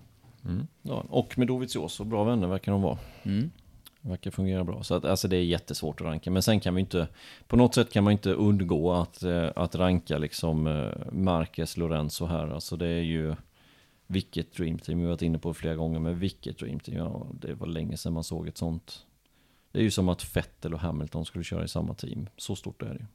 [0.82, 2.98] Ja, och med Dovizioso, bra vänner verkar de vara.
[3.22, 3.50] Mm.
[4.00, 4.82] Verkar fungera bra.
[4.82, 6.30] Så att, alltså det är jättesvårt att ranka.
[6.30, 7.08] Men sen kan vi inte,
[7.46, 12.26] på något sätt kan man inte undgå att, eh, att ranka liksom eh, Marquez, Lorenzo
[12.26, 12.48] här.
[12.48, 13.34] Alltså det är ju
[14.06, 17.54] vilket dreamteam, vi har varit inne på det flera gånger, men vilket dreamteam, ja det
[17.54, 19.06] var länge sedan man såg ett sånt.
[19.72, 22.82] Det är ju som att Vettel och Hamilton skulle köra i samma team, så stort
[22.82, 23.06] är det.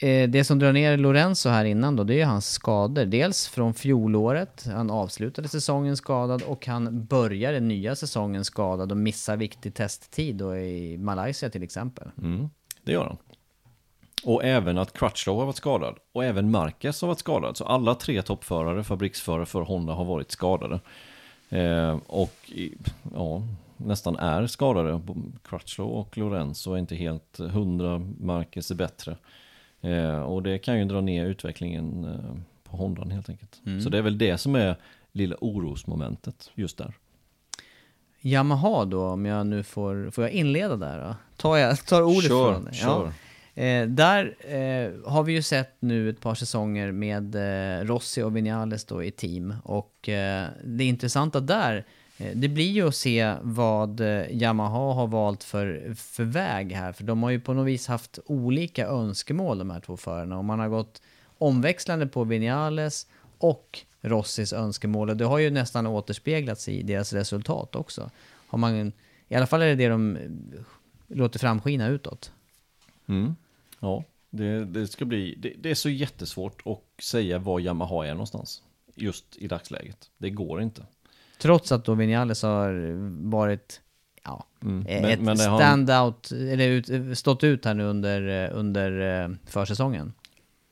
[0.00, 3.04] Eh, Det som drar ner Lorenzo här innan då, det är hans skador.
[3.04, 8.98] Dels från fjolåret, han avslutade säsongen skadad och han börjar den nya säsongen skadad och
[8.98, 12.10] missar viktig testtid då i Malaysia till exempel.
[12.18, 12.48] Mm,
[12.84, 13.16] det gör han.
[14.24, 15.96] Och även att Crutchlow har varit skadad.
[16.12, 17.56] Och även Marquez har varit skadad.
[17.56, 20.80] Så alla tre toppförare, fabriksförare för Honda har varit skadade.
[21.48, 22.52] Eh, och
[23.14, 23.42] ja,
[23.76, 25.00] nästan är skadade.
[25.44, 27.98] Crutchlow och Lorenzo är inte helt hundra.
[28.20, 29.16] Marquez är bättre.
[29.80, 32.40] Eh, och det kan ju dra ner utvecklingen eh,
[32.70, 33.60] på Hondan helt enkelt.
[33.82, 34.76] Så det är väl det som är
[35.12, 36.94] lilla orosmomentet just där.
[38.20, 41.14] Yamaha då, om jag nu får, får jag inleda där då?
[41.36, 42.74] Tar jag tar ordet Kör, från dig?
[42.74, 43.12] kör.
[43.58, 48.36] Eh, där eh, har vi ju sett nu ett par säsonger med eh, Rossi och
[48.36, 49.54] Vinales då i team.
[49.62, 51.84] Och eh, det intressanta där,
[52.18, 56.92] eh, det blir ju att se vad eh, Yamaha har valt för, för väg här.
[56.92, 60.38] För de har ju på något vis haft olika önskemål de här två förarna.
[60.38, 61.02] Och man har gått
[61.38, 63.06] omväxlande på Vinales
[63.38, 65.10] och Rossis önskemål.
[65.10, 68.10] Och det har ju nästan återspeglats i deras resultat också.
[68.46, 68.92] Har man,
[69.28, 70.18] I alla fall är det det de
[71.08, 72.32] låter framskina utåt.
[73.08, 73.34] Mm.
[73.80, 78.12] Ja, det, det ska bli, det, det är så jättesvårt att säga var Yamaha är
[78.12, 78.62] någonstans.
[78.94, 80.10] Just i dagsläget.
[80.18, 80.82] Det går inte.
[81.40, 82.92] Trots att då Vinales har
[83.30, 83.80] varit
[84.24, 84.86] ja, Mm.
[84.86, 89.22] eh, Men- ett men det har- standout, eller ut, stått ut här nu under, under
[89.24, 90.12] eh, försäsongen.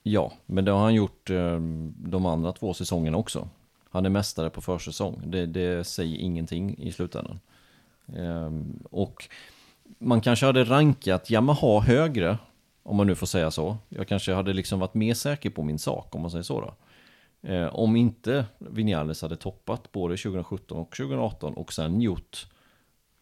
[0.03, 1.61] Ja, men det har han gjort eh,
[1.99, 3.49] de andra två säsongerna också.
[3.91, 5.23] Han är mästare på försäsong.
[5.27, 7.41] Det, det säger ingenting i slutändan.
[8.17, 9.29] Ehm, och
[9.99, 12.39] man kanske hade rankat Yamaha högre,
[12.87, 13.77] om man nu får säga så.
[13.89, 16.75] Jag kanske hade liksom varit mer säker på min sak, om man säger så då.
[17.49, 22.47] Eh, om inte Vinales hade toppat både 2017 och 2018 och sen gjort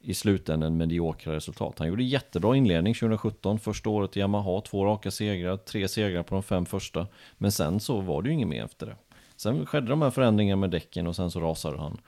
[0.01, 1.79] i slutändan mediokra resultat.
[1.79, 6.35] Han gjorde jättebra inledning 2017, första året i Yamaha, två raka segrar, tre segrar på
[6.35, 7.07] de fem första.
[7.39, 8.97] Men sen så var det ju inget mer efter det.
[9.37, 12.01] Sen skedde de här förändringarna med däcken och sen så rasade han.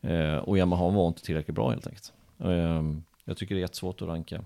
[0.00, 2.12] Eh, och Yamaha var inte tillräckligt bra helt enkelt.
[2.38, 2.82] Eh,
[3.24, 4.44] jag tycker det är jättesvårt att ranka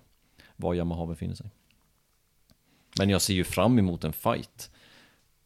[0.57, 1.51] var Yamaha befinner sig.
[2.99, 4.71] Men jag ser ju fram emot en fight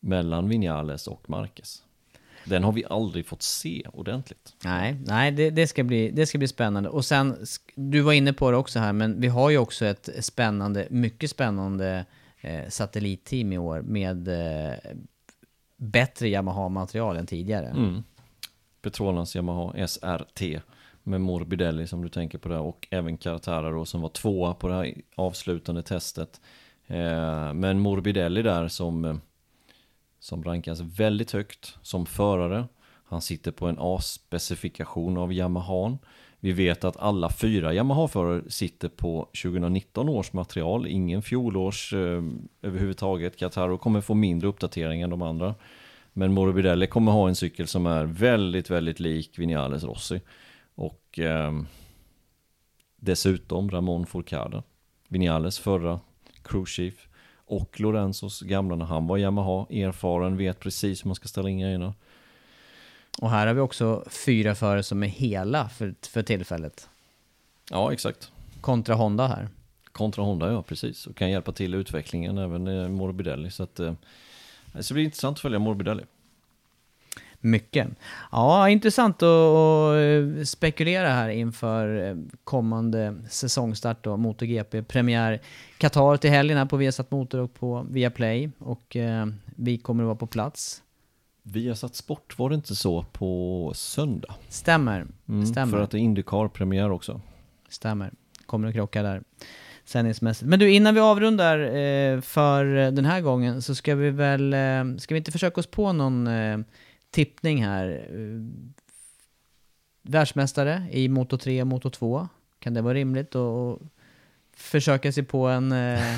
[0.00, 1.82] mellan Vinales och Marquez.
[2.44, 4.54] Den har vi aldrig fått se ordentligt.
[4.64, 6.88] Nej, nej det, det, ska bli, det ska bli spännande.
[6.88, 7.36] Och sen,
[7.74, 11.30] du var inne på det också här, men vi har ju också ett spännande, mycket
[11.30, 12.04] spännande
[12.40, 14.74] eh, satellitteam i år med eh,
[15.76, 17.66] bättre Yamaha-material än tidigare.
[17.66, 18.02] Mm.
[18.82, 20.42] Petronas Yamaha SRT
[21.02, 24.68] med Morbidelli som du tänker på där och även Cartara då som var tvåa på
[24.68, 26.40] det här avslutande testet.
[26.88, 29.16] Eh, men Morbidelli där som, eh,
[30.18, 32.64] som rankas väldigt högt som förare.
[33.04, 35.98] Han sitter på en A-specifikation av Yamahan.
[36.40, 42.22] Vi vet att alla fyra Yamaha-förare sitter på 2019 års material, ingen fjolårs eh,
[42.62, 43.36] överhuvudtaget.
[43.36, 45.54] Kataro kommer få mindre uppdatering än de andra.
[46.12, 50.20] Men Morbidelli kommer ha en cykel som är väldigt, väldigt lik Vinales Rossi.
[50.74, 51.52] Och eh,
[52.96, 54.62] dessutom Ramon Fourcade.
[55.08, 56.00] Vinales förra
[56.48, 57.08] crew chief.
[57.46, 59.66] Och Lorenzos gamla när han var Yamaha.
[59.70, 61.94] Erfaren, vet precis hur man ska ställa in grejerna.
[63.20, 66.88] Och här har vi också fyra förare som är hela för, för tillfället.
[67.70, 68.32] Ja, exakt.
[68.60, 69.48] Kontra Honda här.
[69.92, 71.06] Kontra Honda, ja precis.
[71.06, 73.50] Och kan hjälpa till i utvecklingen även eh, Morbidelli.
[73.50, 73.94] Så att, eh,
[74.72, 76.02] det blir intressant att följa Morbidelli.
[77.40, 77.88] Mycket.
[78.32, 84.82] Ja, intressant att, eh, spekulera här inför eh, kommande säsongstart då, MotoGP.
[84.82, 85.40] Premiär
[85.78, 88.50] Qatar till helgen här på Viasat Motor och på Viaplay.
[88.58, 89.26] Och eh,
[89.56, 90.82] vi kommer att vara på plats.
[91.42, 94.34] Vi har satt sport, var det inte så, på söndag?
[94.48, 95.06] Stämmer.
[95.28, 95.72] Mm, Stämmer.
[95.72, 97.20] För att det är Indycar-premiär också.
[97.68, 98.12] Stämmer.
[98.46, 99.22] Kommer att krocka där.
[99.84, 100.48] Sändningsmässigt.
[100.48, 104.96] Men du, innan vi avrundar eh, för den här gången så ska vi väl, eh,
[104.98, 106.58] ska vi inte försöka oss på någon eh,
[107.10, 108.06] tippning här?
[108.10, 108.42] Eh,
[110.02, 112.28] världsmästare i Moto 3 och Moto 2.
[112.58, 113.78] Kan det vara rimligt att
[114.56, 116.14] försöka sig på en, eh,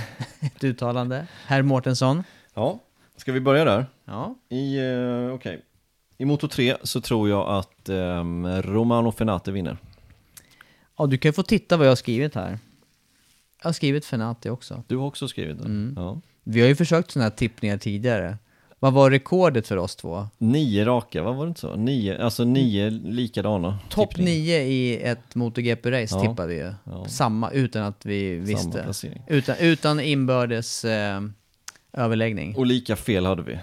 [0.47, 1.27] ett uttalande?
[1.47, 2.25] Herr Mårtensson?
[2.55, 2.79] Ja,
[3.17, 3.87] ska vi börja där?
[4.05, 4.35] Ja.
[4.49, 5.63] I, eh, okej.
[6.19, 9.77] I Moto 3 så tror jag att ehm, Romano Fenate vinner.
[10.99, 12.59] ja, du kan ju få titta vad jag har skrivit här.
[13.63, 14.83] Jag har skrivit Fenati också.
[14.87, 15.67] Du har också skrivit den?
[15.67, 15.95] Mm.
[15.97, 16.21] Ja.
[16.45, 18.39] Vi har ju försökt sådana här tippningar tidigare.
[18.83, 20.29] Vad var rekordet för oss två?
[20.39, 21.77] Nio raka, vad var det inte så?
[21.77, 23.79] Nio, alltså nio likadana.
[23.89, 24.31] Topp tippningar.
[24.33, 26.21] nio i ett MotoGP-race Ja.
[26.21, 26.73] tippade vi ju.
[26.85, 27.05] Ja.
[27.09, 28.83] Samma, utan att vi visste.
[28.83, 29.23] placering.
[29.27, 31.21] Utan, utan inbördes eh,
[31.93, 32.57] överläggning.
[32.57, 33.59] Och lika fel hade vi.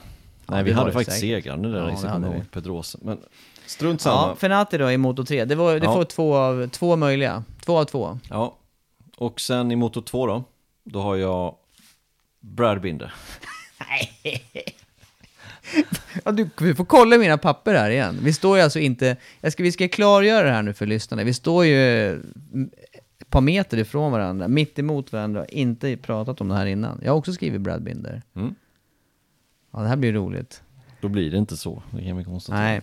[0.45, 1.43] Nej, vi var hade faktiskt säkert.
[1.43, 2.43] segrande där Ja, i vi.
[2.51, 2.99] Pedrosa.
[3.01, 3.17] Men
[3.65, 4.15] strunt samma.
[4.27, 5.45] Ja, Fenati då i Moto 3.
[5.45, 5.93] Det, var, det Ja.
[5.93, 7.43] får två av två möjliga.
[7.65, 8.19] Två av två.
[8.29, 8.57] Ja,
[9.17, 10.43] och sen i Moto 2 då,
[10.83, 11.55] då har jag
[12.39, 13.13] Brad Binder.
[16.25, 18.19] Ja, du, vi får kolla mina papper här igen.
[18.21, 19.17] Vi står ju alltså inte...
[19.41, 21.23] Jag ska, vi ska klargöra det här nu för lyssnarna.
[21.23, 22.11] Vi står ju
[23.19, 27.01] ett par meter ifrån varandra, mitt emot varandra, och inte pratat om det här innan.
[27.03, 28.21] Jag har också skrivit Brad Binder.
[28.35, 28.55] Mm.
[29.73, 30.61] Ja, det här blir roligt.
[31.01, 32.63] Då blir det inte så, det kan vi konstatera.
[32.63, 32.81] Nej.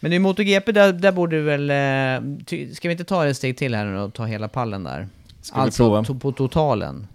[0.00, 1.70] Men i MotoGP, där, där borde du väl...
[1.70, 5.08] eh, ska vi inte ta ett steg till här nu och ta hela pallen där?
[5.40, 6.04] Ska vi alltså prova?
[6.04, 7.06] to, på totalen.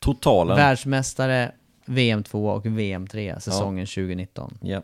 [0.00, 0.56] Totalen.
[0.56, 1.52] Världsmästare,
[1.86, 4.58] VM2 och VM3 säsongen 2019.
[4.62, 4.82] Ja.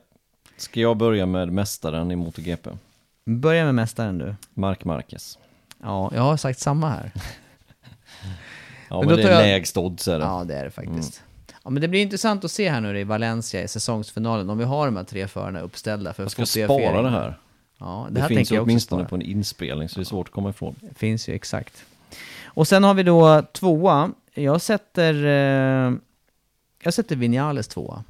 [0.57, 2.71] Ska jag börja med mästaren i MotoGP?
[3.25, 4.35] Börja med mästaren du.
[4.55, 5.39] Mark Marquez.
[5.83, 7.13] Ja, jag har sagt samma här.
[8.89, 10.25] Ja, Men men, det är jag- lägst odds är det.
[10.25, 11.23] Ja, det är det faktiskt.
[11.65, 14.65] Ja, men det blir intressant att se här nu i Valencia i säsongsfinalen, om vi
[14.65, 17.39] har de här tre förarna uppställda för Jag ska spara det här.
[17.79, 20.29] Ja, det, Det, här finns tänker jag åtminstone på en inspelning så det är svårt
[20.29, 20.75] att komma ifrån.
[20.81, 21.85] Det finns ju exakt.
[22.45, 24.11] Och sen har vi då tvåa.
[24.35, 25.15] Jag sätter...
[25.25, 25.93] Eh,
[26.83, 28.05] jag sätter Vinales tvåa.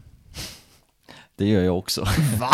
[1.37, 2.01] Det gör jag också.
[2.41, 2.51] Va?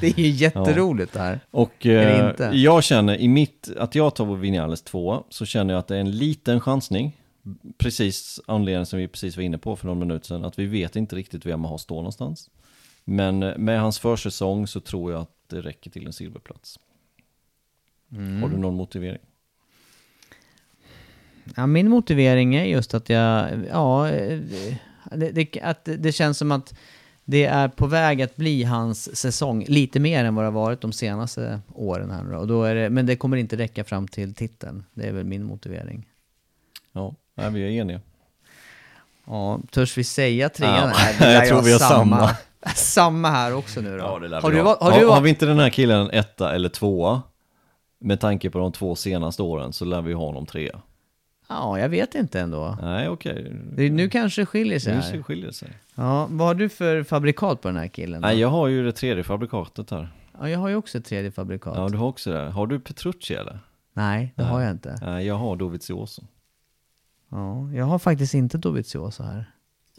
[0.00, 1.40] Det är ju jätteroligt det här.
[1.50, 5.88] Och eh, jag känner i mitt, att jag tar Vinales två så känner jag att
[5.88, 7.18] det är en liten chansning.
[7.78, 10.96] Precis anledningen som vi precis var inne på för någon minut sedan, att vi vet
[10.96, 12.50] inte riktigt vem har står någonstans.
[13.04, 16.78] Men eh, med hans försäsong så tror jag att det räcker till en silverplats.
[18.12, 18.42] Mm.
[18.42, 19.22] Har du någon motivering?
[21.56, 24.08] Ja, min motivering är just att jag, ja,
[25.12, 26.74] det, det, att det känns som att
[27.24, 30.80] det är på väg att bli hans säsong lite mer än vad det har varit
[30.80, 32.38] de senaste åren här då.
[32.38, 34.84] Och då är det, men det kommer inte räcka fram till titeln.
[34.94, 36.06] Det är väl min motivering.
[36.92, 38.00] Ja, nej, vi är eniga.
[39.26, 40.74] Ja, törs vi säga trean?
[40.74, 42.36] Ja, Nej, det jag lär tror vi har samma.
[42.74, 44.04] Samma här också nu då.
[44.04, 45.70] Ja, det lär har, vi du, har, har, du, har va- vi inte den här
[45.70, 47.22] killen en etta eller tvåa,
[48.00, 50.80] med tanke på de två senaste åren så lär vi ha honom trea.
[51.48, 52.78] Ja, jag vet inte ändå.
[52.82, 53.52] Nej, okej.
[53.72, 55.12] Det, nu kanske det skiljer sig Nu här.
[55.16, 55.72] så skiljer det sig.
[55.94, 58.20] Ja, vad har du för fabrikat på den här killen?
[58.22, 58.28] Då?
[58.28, 60.08] Nej, jag har ju det tredje fabrikatet här.
[60.40, 61.74] Ja, jag har ju också ett tredje fabrikat.
[61.76, 62.50] Ja, du har också det.
[62.50, 63.58] Har du Petrucci eller?
[63.92, 64.52] Nej, det Nej.
[64.52, 64.98] har jag inte.
[65.02, 66.22] Nej, jag har Dovizioso.
[67.28, 69.44] Ja, jag har faktiskt inte Dovizioso här.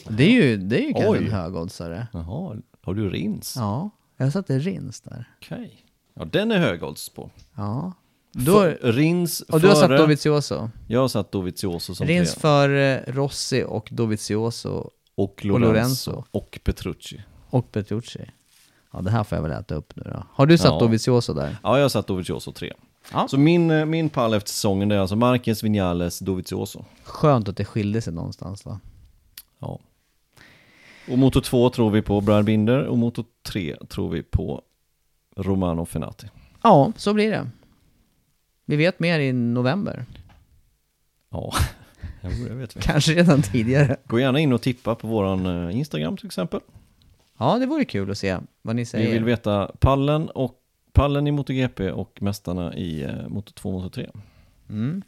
[0.09, 1.17] Det är ju, det är ju kanske Oj.
[1.25, 2.07] en högoddsare.
[2.13, 3.55] Jaha, har du Rins?
[3.57, 5.29] Ja, jag satte Rins där.
[5.41, 5.85] Okej.
[6.13, 7.31] Ja, den är hög odds på.
[7.55, 7.93] Ja.
[8.33, 10.69] Då, För, Rins och du har satt före- Dovizioso?
[10.87, 12.41] Jag har satt Dovizioso som Rins trea.
[12.41, 15.67] för eh, Rossi och Dovizioso Och Lorenzo.
[15.71, 16.23] Lorenzo.
[16.31, 17.21] Och Petrucci.
[17.49, 18.19] och Petrucci.
[18.93, 20.23] Ja, det här får jag väl äta upp nu då.
[20.31, 20.79] Har du satt Ja.
[20.79, 21.57] Dovizioso där?
[21.63, 22.73] Ja, jag har satt Dovizioso tre.
[23.13, 23.27] Ja.
[23.27, 26.85] Så min, eh, min pall efter säsongen är alltså Marquez, Vinales, Dovizioso.
[27.03, 28.79] Skönt att det skilde sig någonstans då.
[29.59, 29.79] Ja.
[31.11, 34.61] Och motor 2 tror vi på Brad Binder och motor 3 tror vi på
[35.37, 36.27] Romano Fenati.
[36.63, 37.47] Ja, så blir det.
[38.65, 40.05] Vi vet mer i november.
[41.29, 41.53] Ja,
[42.21, 42.81] jo, det vet vi.
[42.81, 43.97] Kanske redan tidigare.
[44.05, 46.59] Gå gärna in och tippa på våran eh, Instagram till exempel.
[47.37, 49.11] Ja, det vore kul att se vad ni Vi säger.
[49.13, 50.59] vill veta pallen och
[50.91, 54.09] pallen i MotoGP och mästarna i eh, motor 2 och motor 3.
[54.69, 55.01] Mm.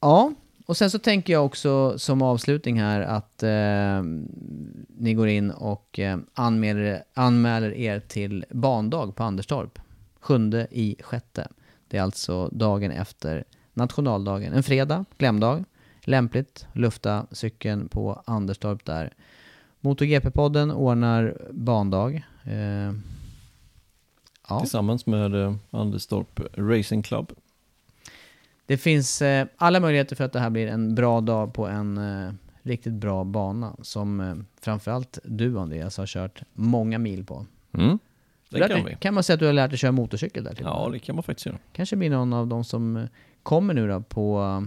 [0.00, 0.32] Ja,
[0.66, 4.02] och sen så tänker jag också som avslutning här att eh,
[4.98, 9.78] ni går in och eh, anmäler, anmäler er till bandag på Anderstorp.
[10.20, 11.48] Sjunde i sjätte.
[11.88, 14.52] Det är alltså dagen efter nationaldagen.
[14.52, 15.64] En fredag, klämdag.
[16.00, 19.12] Lämpligt, lufta cykeln på Anderstorp där.
[19.80, 22.26] MotoGP-podden ordnar bandag.
[22.44, 22.92] Eh,
[24.48, 24.60] ja.
[24.60, 27.32] Tillsammans med eh, Anderstorp Racing Club.
[28.66, 31.98] Det finns eh, alla möjligheter för att det här blir en bra dag på en
[31.98, 32.32] eh,
[32.62, 37.46] riktigt bra bana som eh, framförallt du Andreas har kört många mil på.
[37.72, 37.98] Mm,
[38.50, 38.96] det kan vi.
[39.00, 41.14] kan man säga att du har lärt dig köra motorcykel där till Ja, det kan
[41.14, 41.58] man faktiskt göra.
[41.72, 43.04] Kanske blir någon av de som eh,
[43.42, 44.64] kommer nu då på,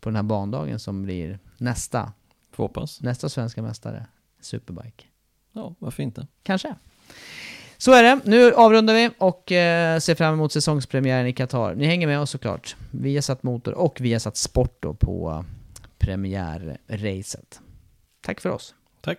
[0.00, 2.12] på den här bandagen som blir nästa,
[2.52, 3.00] Får hoppas.
[3.00, 4.06] nästa svenska mästare.
[4.40, 5.04] Superbike.
[5.52, 6.26] Ja, varför inte?
[6.42, 6.74] Kanske.
[7.78, 8.20] Så är det.
[8.24, 11.74] Nu avrundar vi och eh, ser fram emot säsongspremiären i Qatar.
[11.74, 12.76] Ni hänger med oss såklart.
[12.90, 15.42] Vi har satt motor och vi har satt sport då på eh,
[15.98, 17.60] premiärracet.
[18.22, 18.74] Tack för oss.
[19.00, 19.18] Tack.